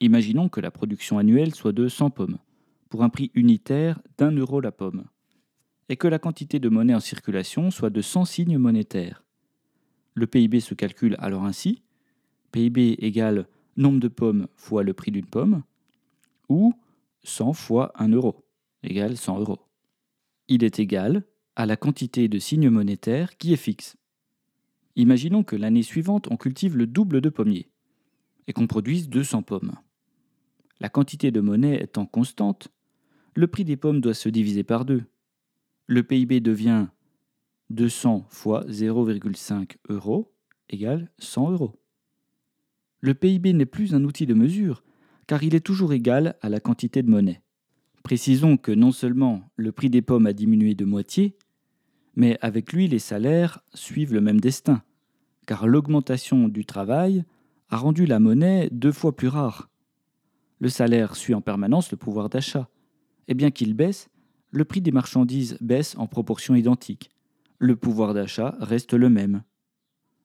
Imaginons 0.00 0.48
que 0.48 0.60
la 0.60 0.70
production 0.70 1.18
annuelle 1.18 1.54
soit 1.54 1.72
de 1.72 1.88
100 1.88 2.10
pommes, 2.10 2.38
pour 2.88 3.02
un 3.02 3.08
prix 3.08 3.30
unitaire 3.34 4.00
d'un 4.16 4.30
euro 4.30 4.60
la 4.60 4.72
pomme, 4.72 5.04
et 5.88 5.96
que 5.96 6.08
la 6.08 6.18
quantité 6.18 6.60
de 6.60 6.68
monnaie 6.68 6.94
en 6.94 7.00
circulation 7.00 7.70
soit 7.70 7.90
de 7.90 8.00
100 8.00 8.24
signes 8.24 8.58
monétaires. 8.58 9.24
Le 10.14 10.26
PIB 10.26 10.60
se 10.60 10.74
calcule 10.74 11.16
alors 11.18 11.44
ainsi 11.44 11.82
PIB 12.52 12.96
égale 13.04 13.46
nombre 13.76 14.00
de 14.00 14.08
pommes 14.08 14.48
fois 14.54 14.82
le 14.82 14.94
prix 14.94 15.10
d'une 15.10 15.26
pomme, 15.26 15.62
ou 16.48 16.74
100 17.24 17.52
fois 17.52 17.92
1 17.96 18.08
euro 18.08 18.44
égale 18.82 19.16
100 19.16 19.40
euros. 19.40 19.67
Il 20.48 20.64
est 20.64 20.78
égal 20.78 21.24
à 21.56 21.66
la 21.66 21.76
quantité 21.76 22.28
de 22.28 22.38
signes 22.38 22.70
monétaires 22.70 23.36
qui 23.36 23.52
est 23.52 23.56
fixe. 23.56 23.96
Imaginons 24.96 25.44
que 25.44 25.56
l'année 25.56 25.82
suivante 25.82 26.26
on 26.30 26.36
cultive 26.36 26.76
le 26.76 26.86
double 26.86 27.20
de 27.20 27.28
pommiers 27.28 27.70
et 28.46 28.54
qu'on 28.54 28.66
produise 28.66 29.08
200 29.08 29.42
pommes. 29.42 29.74
La 30.80 30.88
quantité 30.88 31.30
de 31.30 31.40
monnaie 31.40 31.82
étant 31.82 32.06
constante, 32.06 32.68
le 33.34 33.46
prix 33.46 33.64
des 33.64 33.76
pommes 33.76 34.00
doit 34.00 34.14
se 34.14 34.28
diviser 34.28 34.64
par 34.64 34.84
deux. 34.84 35.04
Le 35.86 36.02
PIB 36.02 36.40
devient 36.40 36.86
200 37.70 38.26
fois 38.30 38.64
0,5 38.66 39.76
euros 39.90 40.32
égale 40.70 41.10
100 41.18 41.50
euros. 41.52 41.78
Le 43.00 43.14
PIB 43.14 43.52
n'est 43.52 43.66
plus 43.66 43.94
un 43.94 44.04
outil 44.04 44.26
de 44.26 44.34
mesure, 44.34 44.82
car 45.26 45.42
il 45.42 45.54
est 45.54 45.64
toujours 45.64 45.92
égal 45.92 46.36
à 46.40 46.48
la 46.48 46.60
quantité 46.60 47.02
de 47.02 47.10
monnaie. 47.10 47.42
Précisons 48.08 48.56
que 48.56 48.72
non 48.72 48.90
seulement 48.90 49.42
le 49.56 49.70
prix 49.70 49.90
des 49.90 50.00
pommes 50.00 50.24
a 50.24 50.32
diminué 50.32 50.74
de 50.74 50.86
moitié, 50.86 51.36
mais 52.16 52.38
avec 52.40 52.72
lui 52.72 52.88
les 52.88 52.98
salaires 52.98 53.60
suivent 53.74 54.14
le 54.14 54.22
même 54.22 54.40
destin, 54.40 54.82
car 55.46 55.66
l'augmentation 55.66 56.48
du 56.48 56.64
travail 56.64 57.26
a 57.68 57.76
rendu 57.76 58.06
la 58.06 58.18
monnaie 58.18 58.70
deux 58.72 58.92
fois 58.92 59.14
plus 59.14 59.28
rare. 59.28 59.68
Le 60.58 60.70
salaire 60.70 61.16
suit 61.16 61.34
en 61.34 61.42
permanence 61.42 61.90
le 61.90 61.98
pouvoir 61.98 62.30
d'achat, 62.30 62.70
et 63.28 63.34
bien 63.34 63.50
qu'il 63.50 63.74
baisse, 63.74 64.08
le 64.52 64.64
prix 64.64 64.80
des 64.80 64.90
marchandises 64.90 65.58
baisse 65.60 65.94
en 65.98 66.06
proportion 66.06 66.54
identique. 66.54 67.10
Le 67.58 67.76
pouvoir 67.76 68.14
d'achat 68.14 68.56
reste 68.58 68.94
le 68.94 69.10
même. 69.10 69.42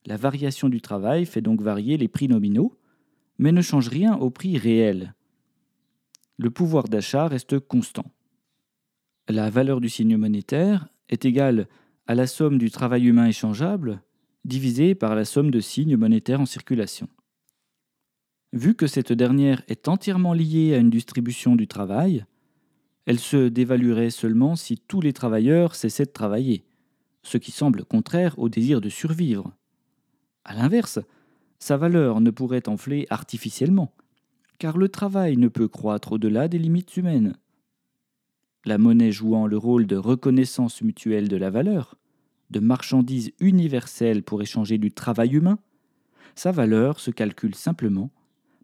La 0.06 0.16
variation 0.16 0.70
du 0.70 0.80
travail 0.80 1.26
fait 1.26 1.42
donc 1.42 1.62
varier 1.62 1.98
les 1.98 2.08
prix 2.08 2.30
nominaux, 2.30 2.80
mais 3.40 3.52
ne 3.52 3.62
change 3.62 3.90
rien 3.90 4.16
au 4.16 4.30
prix 4.30 4.58
réel 4.58 5.14
le 6.38 6.50
pouvoir 6.50 6.86
d'achat 6.86 7.28
reste 7.28 7.60
constant. 7.60 8.06
La 9.30 9.50
valeur 9.50 9.80
du 9.80 9.90
signe 9.90 10.18
monétaire 10.18 10.88
est 11.10 11.26
égale 11.26 11.68
à 12.08 12.16
la 12.16 12.28
somme 12.28 12.58
du 12.58 12.72
travail 12.72 13.06
humain 13.06 13.28
échangeable 13.28 14.02
divisée 14.44 14.96
par 14.96 15.16
la 15.16 15.26
somme 15.26 15.52
de 15.52 15.60
signes 15.60 15.96
monétaires 15.96 16.42
en 16.42 16.46
circulation. 16.46 17.08
Vu 18.52 18.76
que 18.76 18.88
cette 18.88 19.14
dernière 19.14 19.64
est 19.68 19.88
entièrement 19.88 20.34
liée 20.34 20.74
à 20.74 20.78
une 20.78 20.90
distribution 20.90 21.56
du 21.56 21.68
travail, 21.68 22.26
elle 23.06 23.20
se 23.20 23.48
dévaluerait 23.48 24.10
seulement 24.10 24.56
si 24.56 24.78
tous 24.78 25.02
les 25.02 25.14
travailleurs 25.14 25.76
cessaient 25.76 26.06
de 26.06 26.12
travailler, 26.12 26.66
ce 27.24 27.38
qui 27.38 27.52
semble 27.52 27.86
contraire 27.86 28.38
au 28.38 28.50
désir 28.50 28.82
de 28.82 28.90
survivre. 28.90 29.52
A 30.44 30.54
l'inverse, 30.54 31.00
sa 31.58 31.78
valeur 31.78 32.20
ne 32.20 32.32
pourrait 32.32 32.68
enfler 32.68 33.08
artificiellement, 33.10 33.94
car 34.64 34.78
le 34.78 34.88
travail 34.88 35.36
ne 35.36 35.49
peut 35.49 35.68
croître 35.68 36.14
au-delà 36.14 36.47
des 36.47 36.57
limites 36.57 36.95
humaines. 36.95 37.36
la 38.64 38.78
monnaie 38.78 39.11
jouant 39.11 39.45
le 39.45 39.57
rôle 39.57 39.88
de 39.88 39.97
reconnaissance 39.97 40.82
mutuelle 40.82 41.28
de 41.28 41.36
la 41.36 41.49
valeur, 41.49 41.97
de 42.49 42.61
marchandise 42.61 43.34
universelle 43.41 44.24
pour 44.24 44.41
échanger 44.41 44.78
du 44.78 44.89
travail 44.89 45.36
humain, 45.36 45.59
sa 46.36 46.53
valeur 46.53 47.01
se 47.01 47.11
calcule 47.11 47.55
simplement 47.55 48.09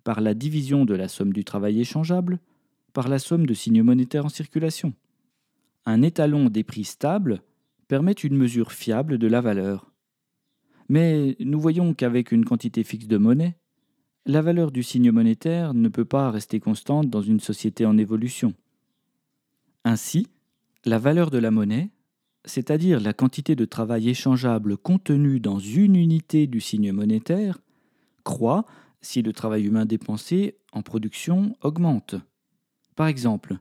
par 0.06 0.22
la 0.22 0.34
division 0.34 0.86
de 0.86 0.96
la 0.96 1.10
somme 1.10 1.34
du 1.34 1.44
travail 1.44 1.82
échangeable 1.82 2.40
par 2.94 3.10
la 3.10 3.20
somme 3.20 3.46
de 3.46 3.54
signes 3.54 3.84
monétaires 3.84 4.24
en 4.24 4.30
circulation. 4.30 4.94
Un 5.86 6.02
étalon 6.02 6.46
des 6.46 6.64
prix 6.64 6.86
stable 6.86 7.42
permet 7.90 8.14
une 8.14 8.38
mesure 8.38 8.72
fiable 8.72 9.18
de 9.18 9.28
la 9.28 9.42
valeur. 9.42 9.92
Mais 10.88 11.36
nous 11.42 11.60
voyons 11.60 11.94
qu'avec 11.94 12.32
une 12.32 12.46
quantité 12.46 12.86
fixe 12.86 13.08
de 13.08 13.18
monnaie, 13.18 13.59
la 14.26 14.42
valeur 14.42 14.72
du 14.72 14.84
signe 14.84 15.12
monétaire 15.12 15.74
ne 15.74 15.90
peut 15.90 16.06
pas 16.06 16.32
rester 16.32 16.60
constante 16.60 17.10
dans 17.10 17.22
une 17.22 17.40
société 17.40 17.86
en 17.86 17.98
évolution. 17.98 18.54
Ainsi, 19.86 20.28
la 20.86 21.00
valeur 21.00 21.32
de 21.32 21.38
la 21.38 21.52
monnaie, 21.52 21.90
c'est-à-dire 22.46 23.00
la 23.00 23.14
quantité 23.14 23.56
de 23.56 23.66
travail 23.66 24.10
échangeable 24.10 24.78
contenue 24.78 25.40
dans 25.40 25.60
une 25.60 25.96
unité 25.96 26.48
du 26.48 26.62
signe 26.62 26.92
monétaire, 26.92 27.60
croît 28.24 28.66
si 29.02 29.22
le 29.22 29.34
travail 29.34 29.66
humain 29.66 29.86
dépensé 29.86 30.58
en 30.74 30.82
production 30.82 31.56
augmente. 31.62 32.16
Par 32.96 33.08
exemple, 33.08 33.58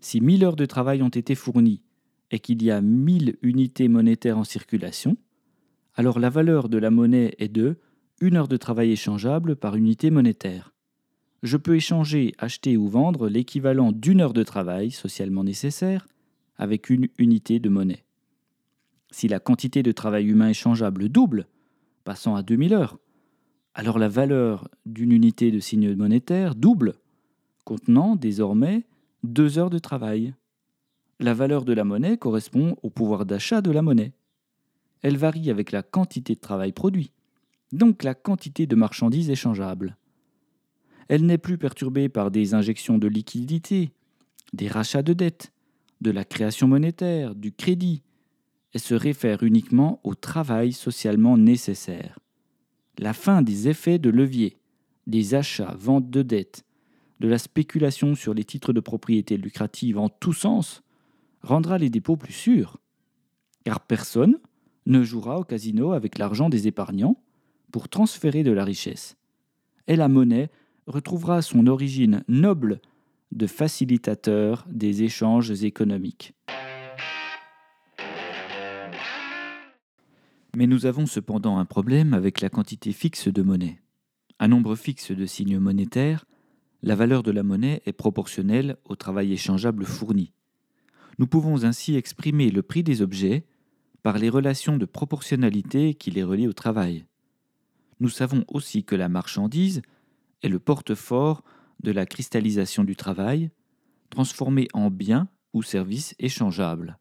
si 0.00 0.20
1000 0.20 0.44
heures 0.44 0.56
de 0.56 0.66
travail 0.66 1.02
ont 1.02 1.08
été 1.08 1.34
fournies 1.34 1.80
et 2.30 2.38
qu'il 2.38 2.62
y 2.62 2.70
a 2.70 2.80
1000 2.80 3.36
unités 3.42 3.88
monétaires 3.88 4.38
en 4.38 4.44
circulation, 4.44 5.16
alors 5.94 6.18
la 6.18 6.30
valeur 6.30 6.68
de 6.68 6.78
la 6.78 6.90
monnaie 6.90 7.34
est 7.38 7.48
de 7.48 7.76
1 8.20 8.34
heure 8.36 8.48
de 8.48 8.56
travail 8.56 8.90
échangeable 8.92 9.56
par 9.56 9.76
unité 9.76 10.10
monétaire. 10.10 10.72
Je 11.42 11.56
peux 11.56 11.74
échanger, 11.74 12.34
acheter 12.38 12.76
ou 12.76 12.88
vendre 12.88 13.28
l'équivalent 13.28 13.90
d'une 13.90 14.20
heure 14.20 14.32
de 14.32 14.44
travail 14.44 14.90
socialement 14.90 15.42
nécessaire 15.42 16.06
avec 16.56 16.90
une 16.90 17.08
unité 17.18 17.58
de 17.58 17.68
monnaie. 17.68 18.04
Si 19.10 19.26
la 19.28 19.40
quantité 19.40 19.82
de 19.82 19.92
travail 19.92 20.26
humain 20.26 20.50
échangeable 20.50 21.08
double, 21.08 21.46
passant 22.04 22.36
à 22.36 22.42
2000 22.42 22.74
heures, 22.74 22.98
alors 23.74 23.98
la 23.98 24.08
valeur 24.08 24.68
d'une 24.86 25.12
unité 25.12 25.50
de 25.50 25.58
signe 25.58 25.94
monétaire 25.94 26.54
double, 26.54 26.94
contenant 27.64 28.16
désormais 28.16 28.84
deux 29.24 29.58
heures 29.58 29.70
de 29.70 29.78
travail. 29.78 30.34
La 31.20 31.34
valeur 31.34 31.64
de 31.64 31.72
la 31.72 31.84
monnaie 31.84 32.18
correspond 32.18 32.76
au 32.82 32.90
pouvoir 32.90 33.24
d'achat 33.24 33.60
de 33.60 33.70
la 33.70 33.82
monnaie. 33.82 34.12
Elle 35.02 35.16
varie 35.16 35.50
avec 35.50 35.72
la 35.72 35.82
quantité 35.82 36.34
de 36.34 36.40
travail 36.40 36.72
produit, 36.72 37.12
donc 37.72 38.02
la 38.02 38.14
quantité 38.14 38.66
de 38.66 38.76
marchandises 38.76 39.30
échangeables. 39.30 39.96
Elle 41.08 41.26
n'est 41.26 41.38
plus 41.38 41.58
perturbée 41.58 42.08
par 42.08 42.30
des 42.30 42.54
injections 42.54 42.98
de 42.98 43.08
liquidités, 43.08 43.92
des 44.52 44.68
rachats 44.68 45.02
de 45.02 45.12
dettes, 45.12 45.52
de 46.00 46.10
la 46.10 46.24
création 46.24 46.68
monétaire, 46.68 47.34
du 47.34 47.52
crédit, 47.52 48.02
et 48.74 48.78
se 48.78 48.94
réfère 48.94 49.42
uniquement 49.42 50.00
au 50.04 50.14
travail 50.14 50.72
socialement 50.72 51.36
nécessaire. 51.36 52.18
La 52.98 53.12
fin 53.12 53.42
des 53.42 53.68
effets 53.68 53.98
de 53.98 54.10
levier, 54.10 54.56
des 55.06 55.34
achats, 55.34 55.74
ventes 55.78 56.10
de 56.10 56.22
dettes, 56.22 56.64
de 57.20 57.28
la 57.28 57.38
spéculation 57.38 58.14
sur 58.14 58.34
les 58.34 58.44
titres 58.44 58.72
de 58.72 58.80
propriété 58.80 59.36
lucrative 59.36 59.98
en 59.98 60.08
tous 60.08 60.32
sens, 60.32 60.82
rendra 61.42 61.78
les 61.78 61.90
dépôts 61.90 62.16
plus 62.16 62.32
sûrs. 62.32 62.78
Car 63.64 63.80
personne 63.80 64.38
ne 64.86 65.04
jouera 65.04 65.38
au 65.38 65.44
casino 65.44 65.92
avec 65.92 66.18
l'argent 66.18 66.48
des 66.48 66.66
épargnants 66.66 67.16
pour 67.72 67.88
transférer 67.88 68.44
de 68.44 68.52
la 68.52 68.64
richesse. 68.64 69.16
Et 69.88 69.96
la 69.96 70.08
monnaie 70.08 70.50
retrouvera 70.86 71.42
son 71.42 71.66
origine 71.66 72.22
noble 72.28 72.80
de 73.32 73.46
facilitateur 73.46 74.66
des 74.70 75.02
échanges 75.02 75.64
économiques. 75.64 76.34
Mais 80.54 80.66
nous 80.66 80.84
avons 80.84 81.06
cependant 81.06 81.56
un 81.56 81.64
problème 81.64 82.12
avec 82.12 82.42
la 82.42 82.50
quantité 82.50 82.92
fixe 82.92 83.28
de 83.28 83.42
monnaie. 83.42 83.80
Un 84.38 84.48
nombre 84.48 84.76
fixe 84.76 85.10
de 85.10 85.24
signes 85.24 85.58
monétaires, 85.58 86.26
la 86.82 86.94
valeur 86.94 87.22
de 87.22 87.30
la 87.30 87.42
monnaie 87.42 87.80
est 87.86 87.92
proportionnelle 87.92 88.76
au 88.84 88.96
travail 88.96 89.32
échangeable 89.32 89.86
fourni. 89.86 90.34
Nous 91.18 91.26
pouvons 91.26 91.64
ainsi 91.64 91.94
exprimer 91.96 92.50
le 92.50 92.62
prix 92.62 92.82
des 92.82 93.00
objets 93.00 93.46
par 94.02 94.18
les 94.18 94.28
relations 94.28 94.76
de 94.76 94.84
proportionnalité 94.84 95.94
qui 95.94 96.10
les 96.10 96.24
relient 96.24 96.48
au 96.48 96.52
travail. 96.52 97.06
Nous 98.02 98.08
savons 98.08 98.44
aussi 98.48 98.82
que 98.82 98.96
la 98.96 99.08
marchandise 99.08 99.80
est 100.42 100.48
le 100.48 100.58
porte-fort 100.58 101.44
de 101.84 101.92
la 101.92 102.04
cristallisation 102.04 102.82
du 102.82 102.96
travail, 102.96 103.52
transformé 104.10 104.66
en 104.72 104.90
bien 104.90 105.28
ou 105.52 105.62
service 105.62 106.16
échangeable. 106.18 106.98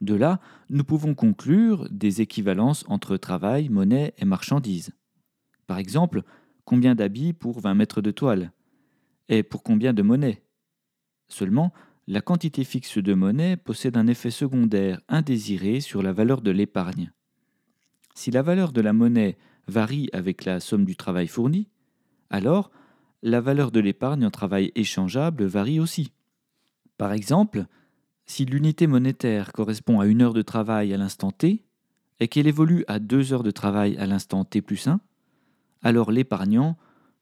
De 0.00 0.14
là, 0.14 0.40
nous 0.68 0.82
pouvons 0.82 1.14
conclure 1.14 1.88
des 1.92 2.22
équivalences 2.22 2.84
entre 2.88 3.18
travail, 3.18 3.68
monnaie 3.68 4.12
et 4.18 4.24
marchandises. 4.24 4.90
Par 5.68 5.78
exemple, 5.78 6.24
combien 6.64 6.96
d'habits 6.96 7.32
pour 7.32 7.60
20 7.60 7.74
mètres 7.74 8.02
de 8.02 8.10
toile 8.10 8.50
Et 9.28 9.44
pour 9.44 9.62
combien 9.62 9.92
de 9.92 10.02
monnaie? 10.02 10.42
Seulement, 11.28 11.72
la 12.08 12.20
quantité 12.20 12.64
fixe 12.64 12.98
de 12.98 13.14
monnaie 13.14 13.56
possède 13.56 13.96
un 13.96 14.08
effet 14.08 14.32
secondaire 14.32 15.00
indésiré 15.06 15.78
sur 15.78 16.02
la 16.02 16.12
valeur 16.12 16.42
de 16.42 16.50
l'épargne. 16.50 17.12
Si 18.16 18.32
la 18.32 18.42
valeur 18.42 18.72
de 18.72 18.80
la 18.80 18.92
monnaie 18.92 19.38
varie 19.68 20.08
avec 20.12 20.44
la 20.44 20.60
somme 20.60 20.84
du 20.84 20.96
travail 20.96 21.26
fourni, 21.26 21.68
alors 22.30 22.70
la 23.22 23.40
valeur 23.40 23.70
de 23.70 23.80
l'épargne 23.80 24.24
en 24.24 24.30
travail 24.30 24.72
échangeable 24.74 25.44
varie 25.44 25.80
aussi. 25.80 26.12
Par 26.96 27.12
exemple, 27.12 27.66
si 28.26 28.44
l'unité 28.44 28.86
monétaire 28.86 29.52
correspond 29.52 30.00
à 30.00 30.06
une 30.06 30.22
heure 30.22 30.34
de 30.34 30.42
travail 30.42 30.94
à 30.94 30.96
l'instant 30.96 31.30
t 31.30 31.64
et 32.20 32.28
qu'elle 32.28 32.46
évolue 32.46 32.84
à 32.88 32.98
deux 32.98 33.32
heures 33.32 33.42
de 33.42 33.50
travail 33.50 33.96
à 33.96 34.06
l'instant 34.06 34.44
t 34.44 34.62
plus 34.62 34.86
1, 34.86 35.00
alors 35.82 36.12
l'épargnant 36.12 36.76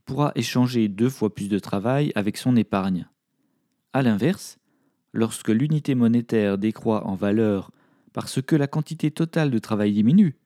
pourra 0.04 0.32
échanger 0.34 0.88
deux 0.88 1.10
fois 1.10 1.34
plus 1.34 1.48
de 1.48 1.58
travail 1.58 2.12
avec 2.14 2.36
son 2.36 2.56
épargne. 2.56 3.08
A 3.92 4.02
l'inverse, 4.02 4.58
lorsque 5.12 5.48
l'unité 5.48 5.94
monétaire 5.94 6.58
décroît 6.58 7.06
en 7.06 7.14
valeur 7.14 7.70
parce 8.12 8.42
que 8.42 8.56
la 8.56 8.66
quantité 8.66 9.10
totale 9.10 9.50
de 9.50 9.58
travail 9.58 9.92
diminue, 9.92 10.36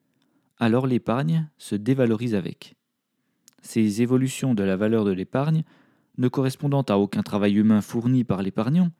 alors 0.57 0.87
l'épargne 0.87 1.49
se 1.57 1.75
dévalorise 1.75 2.35
avec. 2.35 2.75
Ces 3.61 4.01
évolutions 4.01 4.53
de 4.53 4.63
la 4.63 4.75
valeur 4.75 5.05
de 5.05 5.11
l'épargne, 5.11 5.63
ne 6.17 6.27
correspondant 6.27 6.81
à 6.81 6.95
aucun 6.95 7.23
travail 7.23 7.55
humain 7.55 7.81
fourni 7.81 8.23
par 8.23 8.41
l'épargnant, 8.41 8.91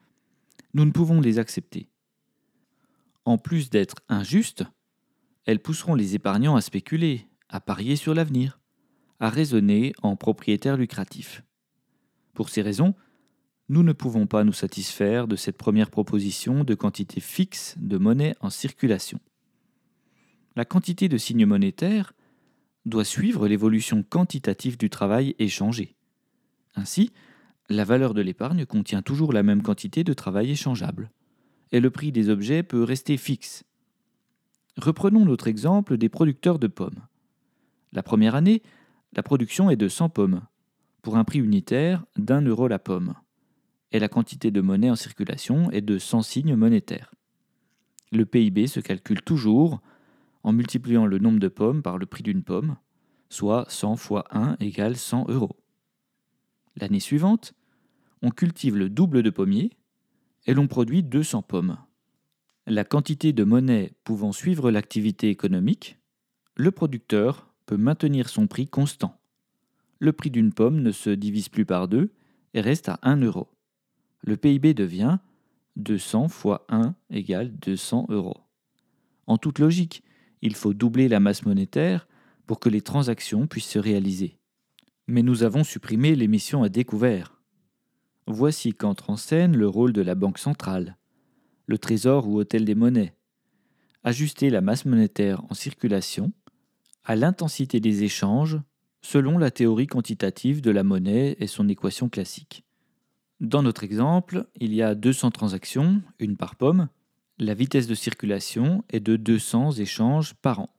nous 0.74 0.86
ne 0.86 0.92
pouvons 0.92 1.22
les 1.22 1.38
accepter. 1.40 1.90
En 3.26 3.38
plus 3.38 3.70
d'être 3.70 3.96
injustes, 4.10 4.64
elles 5.46 5.62
pousseront 5.62 5.96
les 5.96 6.16
épargnants 6.16 6.56
à 6.56 6.62
spéculer, 6.62 7.28
à 7.50 7.60
parier 7.60 7.96
sur 7.96 8.14
l'avenir, 8.14 8.60
à 9.20 9.30
raisonner 9.30 9.94
en 10.02 10.16
propriétaires 10.16 10.78
lucratifs. 10.78 11.44
Pour 12.34 12.50
ces 12.50 12.62
raisons, 12.62 12.96
nous 13.70 13.84
ne 13.84 13.94
pouvons 13.94 14.28
pas 14.28 14.44
nous 14.44 14.54
satisfaire 14.54 15.28
de 15.28 15.36
cette 15.36 15.58
première 15.58 15.90
proposition 15.90 16.64
de 16.64 16.74
quantité 16.74 17.22
fixe 17.22 17.76
de 17.78 17.98
monnaie 17.98 18.36
en 18.42 18.50
circulation. 18.50 19.20
La 20.56 20.66
quantité 20.66 21.10
de 21.10 21.18
signes 21.18 21.46
monétaires 21.46 22.14
doit 22.86 23.06
suivre 23.06 23.48
l'évolution 23.48 24.04
quantitative 24.04 24.78
du 24.78 24.90
travail 24.90 25.36
échangé. 25.40 25.96
Ainsi, 26.76 27.12
la 27.70 27.86
valeur 27.86 28.14
de 28.14 28.22
l'épargne 28.22 28.66
contient 28.66 29.02
toujours 29.02 29.34
la 29.34 29.44
même 29.44 29.64
quantité 29.64 30.04
de 30.04 30.14
travail 30.14 30.52
échangeable, 30.52 31.12
et 31.72 31.80
le 31.80 31.90
prix 31.90 32.12
des 32.12 32.30
objets 32.30 32.62
peut 32.62 32.84
rester 32.84 33.18
fixe. 33.18 33.64
Reprenons 34.78 35.26
notre 35.26 35.48
exemple 35.48 35.98
des 35.98 36.10
producteurs 36.10 36.60
de 36.60 36.68
pommes. 36.68 37.08
La 37.94 38.04
première 38.04 38.36
année, 38.36 38.62
la 39.16 39.24
production 39.24 39.70
est 39.70 39.76
de 39.76 39.88
100 39.88 40.10
pommes, 40.10 40.42
pour 41.02 41.18
un 41.18 41.24
prix 41.24 41.40
unitaire 41.40 42.06
d'un 42.18 42.42
euro 42.42 42.68
la 42.68 42.80
pomme, 42.80 43.14
et 43.92 44.00
la 44.00 44.10
quantité 44.10 44.52
de 44.52 44.62
monnaie 44.62 44.90
en 44.90 44.96
circulation 44.96 45.72
est 45.72 45.82
de 45.82 45.98
100 45.98 46.22
signes 46.24 46.56
monétaires. 46.56 47.14
Le 48.12 48.26
PIB 48.26 48.68
se 48.68 48.80
calcule 48.80 49.22
toujours 49.22 49.82
en 50.44 50.54
multipliant 50.54 51.06
le 51.06 51.20
nombre 51.20 51.40
de 51.40 51.48
pommes 51.48 51.82
par 51.82 51.98
le 51.98 52.06
prix 52.06 52.24
d'une 52.24 52.44
pomme, 52.44 52.76
soit 53.30 53.66
100 53.70 53.96
fois 53.96 54.26
1 54.32 54.58
égale 54.60 54.98
100 54.98 55.26
euros. 55.30 55.58
L'année 56.76 57.00
suivante, 57.00 57.54
on 58.22 58.30
cultive 58.30 58.78
le 58.78 58.90
double 58.90 59.24
de 59.24 59.30
pommiers 59.30 59.72
et 60.46 60.54
l'on 60.54 60.68
produit 60.68 61.04
200 61.04 61.42
pommes. 61.44 61.78
La 62.66 62.84
quantité 62.84 63.34
de 63.34 63.44
monnaie 63.44 63.94
pouvant 64.04 64.32
suivre 64.32 64.72
l'activité 64.72 65.30
économique, 65.30 65.98
le 66.56 66.72
producteur 66.72 67.54
peut 67.66 67.78
maintenir 67.78 68.30
son 68.30 68.48
prix 68.48 68.68
constant. 68.68 69.20
Le 70.00 70.14
prix 70.14 70.32
d'une 70.32 70.54
pomme 70.54 70.82
ne 70.82 70.92
se 70.92 71.10
divise 71.10 71.50
plus 71.50 71.66
par 71.66 71.88
deux 71.88 72.14
et 72.54 72.62
reste 72.62 72.90
à 72.90 73.00
1 73.04 73.18
euro. 73.22 73.50
Le 74.22 74.38
PIB 74.38 74.74
devient 74.74 75.18
200 75.76 76.28
fois 76.28 76.66
1 76.70 76.96
égale 77.10 77.52
200 77.60 78.08
euros. 78.10 78.42
En 79.28 79.38
toute 79.38 79.60
logique, 79.60 80.04
il 80.44 80.56
faut 80.56 80.76
doubler 80.76 81.08
la 81.08 81.20
masse 81.20 81.44
monétaire 81.44 82.08
pour 82.46 82.60
que 82.60 82.70
les 82.70 82.82
transactions 82.82 83.48
puissent 83.48 83.66
se 83.66 83.80
réaliser 83.80 84.38
mais 85.08 85.22
nous 85.22 85.44
avons 85.44 85.64
supprimé 85.64 86.16
l'émission 86.16 86.64
à 86.64 86.70
découvert. 86.70 87.42
Voici 88.28 88.74
qu'entre 88.74 89.10
en 89.10 89.18
scène 89.18 89.58
le 89.58 89.68
rôle 89.68 89.94
de 89.94 90.02
la 90.02 90.16
Banque 90.16 90.38
centrale, 90.38 90.98
le 91.68 91.78
trésor 91.78 92.28
ou 92.28 92.38
hôtel 92.38 92.66
des 92.66 92.76
monnaies. 92.76 93.14
Ajuster 94.04 94.50
la 94.50 94.62
masse 94.62 94.86
monétaire 94.86 95.44
en 95.50 95.54
circulation 95.54 96.32
à 97.04 97.16
l'intensité 97.16 97.80
des 97.80 98.04
échanges 98.04 98.60
selon 99.02 99.38
la 99.38 99.52
théorie 99.52 99.88
quantitative 99.88 100.62
de 100.62 100.72
la 100.72 100.84
monnaie 100.84 101.36
et 101.40 101.48
son 101.48 101.68
équation 101.68 102.08
classique. 102.08 102.64
Dans 103.42 103.62
notre 103.62 103.84
exemple, 103.84 104.48
il 104.56 104.74
y 104.74 104.82
a 104.82 104.96
200 104.96 105.32
transactions, 105.32 106.02
une 106.20 106.38
par 106.38 106.56
pomme. 106.56 106.88
La 107.44 107.56
vitesse 107.56 107.88
de 107.88 107.94
circulation 107.94 108.86
est 108.90 109.02
de 109.02 109.18
200 109.18 109.74
échanges 109.74 110.34
par 110.34 110.60
an. 110.62 110.70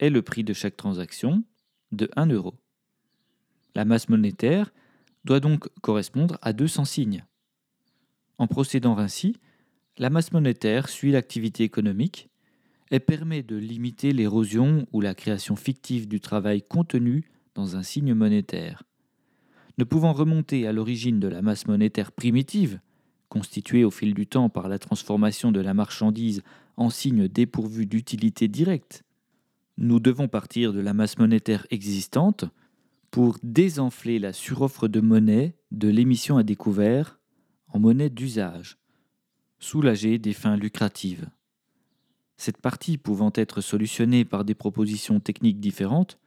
Et 0.00 0.10
le 0.10 0.20
prix 0.20 0.42
de 0.42 0.52
chaque 0.52 0.76
transaction 0.76 1.44
de 1.92 2.10
1 2.16 2.26
euro. 2.26 2.54
La 3.76 3.84
masse 3.84 4.08
monétaire 4.08 4.72
doit 5.24 5.38
donc 5.38 5.68
correspondre 5.80 6.36
à 6.42 6.52
200 6.52 6.84
signes. 6.84 7.24
En 8.38 8.48
procédant 8.48 8.98
ainsi, 8.98 9.36
la 9.98 10.10
masse 10.10 10.32
monétaire 10.32 10.88
suit 10.88 11.12
l'activité 11.12 11.62
économique 11.62 12.28
et 12.90 12.98
permet 12.98 13.44
de 13.44 13.54
limiter 13.54 14.12
l'érosion 14.12 14.88
ou 14.90 15.00
la 15.00 15.14
création 15.14 15.54
fictive 15.54 16.08
du 16.08 16.18
travail 16.18 16.62
contenu 16.62 17.30
dans 17.54 17.76
un 17.76 17.84
signe 17.84 18.14
monétaire. 18.14 18.82
Ne 19.78 19.84
pouvant 19.84 20.12
remonter 20.12 20.66
à 20.66 20.72
l'origine 20.72 21.20
de 21.20 21.28
la 21.28 21.40
masse 21.40 21.68
monétaire 21.68 22.10
primitive, 22.10 22.80
constituée 23.32 23.82
au 23.82 23.90
fil 23.90 24.12
du 24.12 24.26
temps 24.26 24.50
par 24.50 24.68
la 24.68 24.78
transformation 24.78 25.52
de 25.52 25.60
la 25.60 25.72
marchandise 25.72 26.42
en 26.76 26.90
signe 26.90 27.28
dépourvu 27.28 27.86
d'utilité 27.86 28.46
directe, 28.46 29.04
nous 29.78 30.00
devons 30.00 30.28
partir 30.28 30.74
de 30.74 30.80
la 30.80 30.92
masse 30.92 31.16
monétaire 31.16 31.66
existante 31.70 32.44
pour 33.10 33.38
désenfler 33.42 34.18
la 34.18 34.34
suroffre 34.34 34.86
de 34.86 35.00
monnaie 35.00 35.56
de 35.70 35.88
l'émission 35.88 36.36
à 36.36 36.42
découvert 36.42 37.18
en 37.68 37.78
monnaie 37.78 38.10
d'usage, 38.10 38.76
soulager 39.58 40.18
des 40.18 40.34
fins 40.34 40.58
lucratives. 40.58 41.30
Cette 42.36 42.60
partie 42.60 42.98
pouvant 42.98 43.32
être 43.34 43.62
solutionnée 43.62 44.26
par 44.26 44.44
des 44.44 44.54
propositions 44.54 45.20
techniques 45.20 45.58
différentes, 45.58 46.18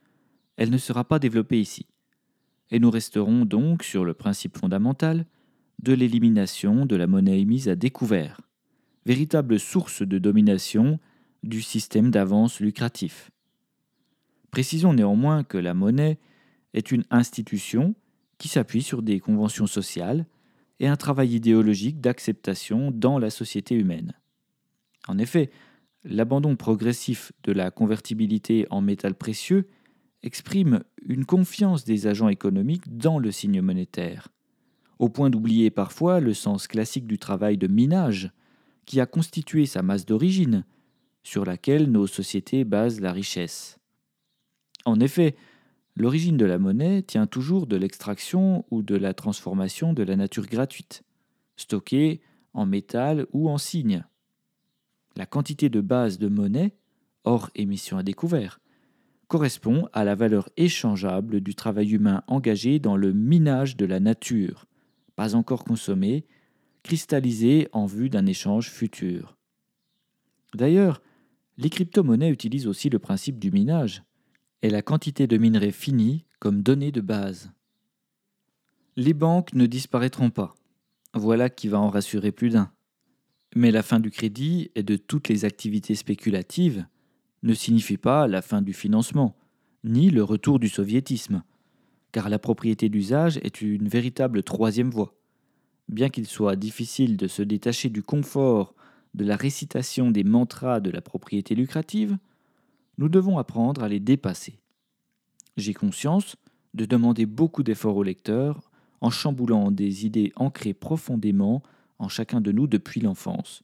elle 0.56 0.70
ne 0.70 0.78
sera 0.78 1.04
pas 1.04 1.20
développée 1.20 1.60
ici. 1.60 1.86
Et 2.72 2.80
nous 2.80 2.90
resterons 2.90 3.44
donc 3.44 3.84
sur 3.84 4.04
le 4.04 4.12
principe 4.12 4.58
fondamental 4.58 5.24
de 5.80 5.92
l'élimination 5.92 6.86
de 6.86 6.96
la 6.96 7.06
monnaie 7.06 7.40
émise 7.40 7.68
à 7.68 7.76
découvert, 7.76 8.40
véritable 9.04 9.60
source 9.60 10.02
de 10.02 10.18
domination 10.18 10.98
du 11.42 11.62
système 11.62 12.10
d'avance 12.10 12.60
lucratif. 12.60 13.30
Précisons 14.50 14.94
néanmoins 14.94 15.44
que 15.44 15.58
la 15.58 15.74
monnaie 15.74 16.18
est 16.74 16.90
une 16.90 17.04
institution 17.10 17.94
qui 18.38 18.48
s'appuie 18.48 18.82
sur 18.82 19.02
des 19.02 19.20
conventions 19.20 19.66
sociales 19.66 20.26
et 20.80 20.88
un 20.88 20.96
travail 20.96 21.34
idéologique 21.34 22.00
d'acceptation 22.00 22.90
dans 22.90 23.18
la 23.18 23.30
société 23.30 23.74
humaine. 23.74 24.12
En 25.08 25.18
effet, 25.18 25.50
l'abandon 26.04 26.56
progressif 26.56 27.32
de 27.44 27.52
la 27.52 27.70
convertibilité 27.70 28.66
en 28.70 28.80
métal 28.80 29.14
précieux 29.14 29.68
exprime 30.22 30.82
une 31.02 31.24
confiance 31.24 31.84
des 31.84 32.06
agents 32.06 32.28
économiques 32.28 32.96
dans 32.96 33.18
le 33.18 33.30
signe 33.30 33.60
monétaire, 33.60 34.28
au 34.98 35.08
point 35.08 35.30
d'oublier 35.30 35.70
parfois 35.70 36.20
le 36.20 36.34
sens 36.34 36.66
classique 36.66 37.06
du 37.06 37.18
travail 37.18 37.58
de 37.58 37.66
minage 37.66 38.30
qui 38.84 39.00
a 39.00 39.06
constitué 39.06 39.66
sa 39.66 39.82
masse 39.82 40.06
d'origine, 40.06 40.64
sur 41.22 41.44
laquelle 41.44 41.90
nos 41.90 42.06
sociétés 42.06 42.64
basent 42.64 43.00
la 43.00 43.12
richesse. 43.12 43.80
En 44.84 45.00
effet, 45.00 45.34
l'origine 45.96 46.36
de 46.36 46.44
la 46.44 46.58
monnaie 46.58 47.02
tient 47.02 47.26
toujours 47.26 47.66
de 47.66 47.76
l'extraction 47.76 48.64
ou 48.70 48.82
de 48.82 48.94
la 48.94 49.12
transformation 49.12 49.92
de 49.92 50.04
la 50.04 50.14
nature 50.14 50.46
gratuite, 50.46 51.02
stockée 51.56 52.20
en 52.52 52.64
métal 52.64 53.26
ou 53.32 53.50
en 53.50 53.58
signe. 53.58 54.04
La 55.16 55.26
quantité 55.26 55.68
de 55.68 55.80
base 55.80 56.18
de 56.18 56.28
monnaie, 56.28 56.76
hors 57.24 57.50
émission 57.56 57.98
à 57.98 58.04
découvert, 58.04 58.60
correspond 59.26 59.88
à 59.92 60.04
la 60.04 60.14
valeur 60.14 60.48
échangeable 60.56 61.40
du 61.40 61.56
travail 61.56 61.92
humain 61.92 62.22
engagé 62.28 62.78
dans 62.78 62.96
le 62.96 63.12
minage 63.12 63.76
de 63.76 63.84
la 63.84 63.98
nature, 63.98 64.66
pas 65.16 65.34
encore 65.34 65.64
consommé, 65.64 66.24
cristallisé 66.82 67.68
en 67.72 67.86
vue 67.86 68.10
d'un 68.10 68.26
échange 68.26 68.70
futur. 68.70 69.36
D'ailleurs, 70.54 71.02
les 71.58 71.70
crypto-monnaies 71.70 72.30
utilisent 72.30 72.66
aussi 72.66 72.90
le 72.90 72.98
principe 72.98 73.38
du 73.38 73.50
minage 73.50 74.04
et 74.62 74.70
la 74.70 74.82
quantité 74.82 75.26
de 75.26 75.36
minerai 75.36 75.72
fini 75.72 76.24
comme 76.38 76.62
donnée 76.62 76.92
de 76.92 77.00
base. 77.00 77.50
Les 78.96 79.14
banques 79.14 79.52
ne 79.54 79.66
disparaîtront 79.66 80.30
pas. 80.30 80.54
Voilà 81.14 81.50
qui 81.50 81.68
va 81.68 81.80
en 81.80 81.90
rassurer 81.90 82.30
plus 82.30 82.50
d'un. 82.50 82.70
Mais 83.54 83.70
la 83.70 83.82
fin 83.82 84.00
du 84.00 84.10
crédit 84.10 84.70
et 84.74 84.82
de 84.82 84.96
toutes 84.96 85.28
les 85.28 85.44
activités 85.44 85.94
spéculatives 85.94 86.86
ne 87.42 87.54
signifie 87.54 87.96
pas 87.96 88.26
la 88.26 88.42
fin 88.42 88.60
du 88.60 88.72
financement, 88.72 89.36
ni 89.84 90.10
le 90.10 90.22
retour 90.22 90.58
du 90.58 90.68
soviétisme, 90.68 91.42
car 92.16 92.30
la 92.30 92.38
propriété 92.38 92.88
d'usage 92.88 93.38
est 93.42 93.60
une 93.60 93.88
véritable 93.88 94.42
troisième 94.42 94.88
voie. 94.88 95.12
Bien 95.90 96.08
qu'il 96.08 96.26
soit 96.26 96.56
difficile 96.56 97.18
de 97.18 97.26
se 97.26 97.42
détacher 97.42 97.90
du 97.90 98.02
confort 98.02 98.74
de 99.12 99.26
la 99.26 99.36
récitation 99.36 100.10
des 100.10 100.24
mantras 100.24 100.80
de 100.80 100.88
la 100.88 101.02
propriété 101.02 101.54
lucrative, 101.54 102.16
nous 102.96 103.10
devons 103.10 103.36
apprendre 103.36 103.82
à 103.82 103.88
les 103.90 104.00
dépasser. 104.00 104.58
J'ai 105.58 105.74
conscience 105.74 106.36
de 106.72 106.86
demander 106.86 107.26
beaucoup 107.26 107.62
d'efforts 107.62 107.98
au 107.98 108.02
lecteur 108.02 108.70
en 109.02 109.10
chamboulant 109.10 109.70
des 109.70 110.06
idées 110.06 110.32
ancrées 110.36 110.72
profondément 110.72 111.62
en 111.98 112.08
chacun 112.08 112.40
de 112.40 112.50
nous 112.50 112.66
depuis 112.66 113.02
l'enfance 113.02 113.62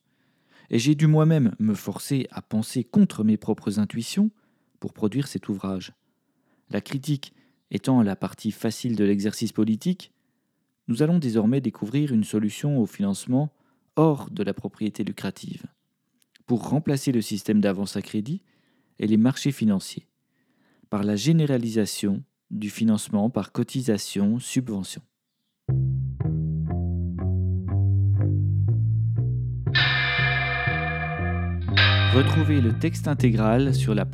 et 0.68 0.78
j'ai 0.78 0.94
dû 0.94 1.06
moi-même 1.06 1.54
me 1.58 1.72
forcer 1.72 2.26
à 2.30 2.42
penser 2.42 2.84
contre 2.84 3.24
mes 3.24 3.38
propres 3.38 3.78
intuitions 3.78 4.30
pour 4.78 4.92
produire 4.92 5.26
cet 5.26 5.48
ouvrage. 5.48 5.94
La 6.68 6.82
critique 6.82 7.32
étant 7.72 8.02
la 8.02 8.14
partie 8.14 8.52
facile 8.52 8.94
de 8.96 9.04
l'exercice 9.04 9.50
politique, 9.50 10.12
nous 10.88 11.02
allons 11.02 11.18
désormais 11.18 11.62
découvrir 11.62 12.12
une 12.12 12.22
solution 12.22 12.78
au 12.78 12.86
financement 12.86 13.50
hors 13.96 14.30
de 14.30 14.42
la 14.42 14.52
propriété 14.52 15.04
lucrative, 15.04 15.64
pour 16.46 16.68
remplacer 16.68 17.12
le 17.12 17.22
système 17.22 17.60
d'avance 17.60 17.96
à 17.96 18.02
crédit 18.02 18.42
et 18.98 19.06
les 19.06 19.16
marchés 19.16 19.52
financiers, 19.52 20.06
par 20.90 21.02
la 21.02 21.16
généralisation 21.16 22.22
du 22.50 22.68
financement 22.68 23.30
par 23.30 23.52
cotisation-subvention. 23.52 25.00
Retrouvez 32.14 32.60
le 32.60 32.78
texte 32.78 33.08
intégral 33.08 33.74
sur 33.74 33.94
la. 33.94 34.04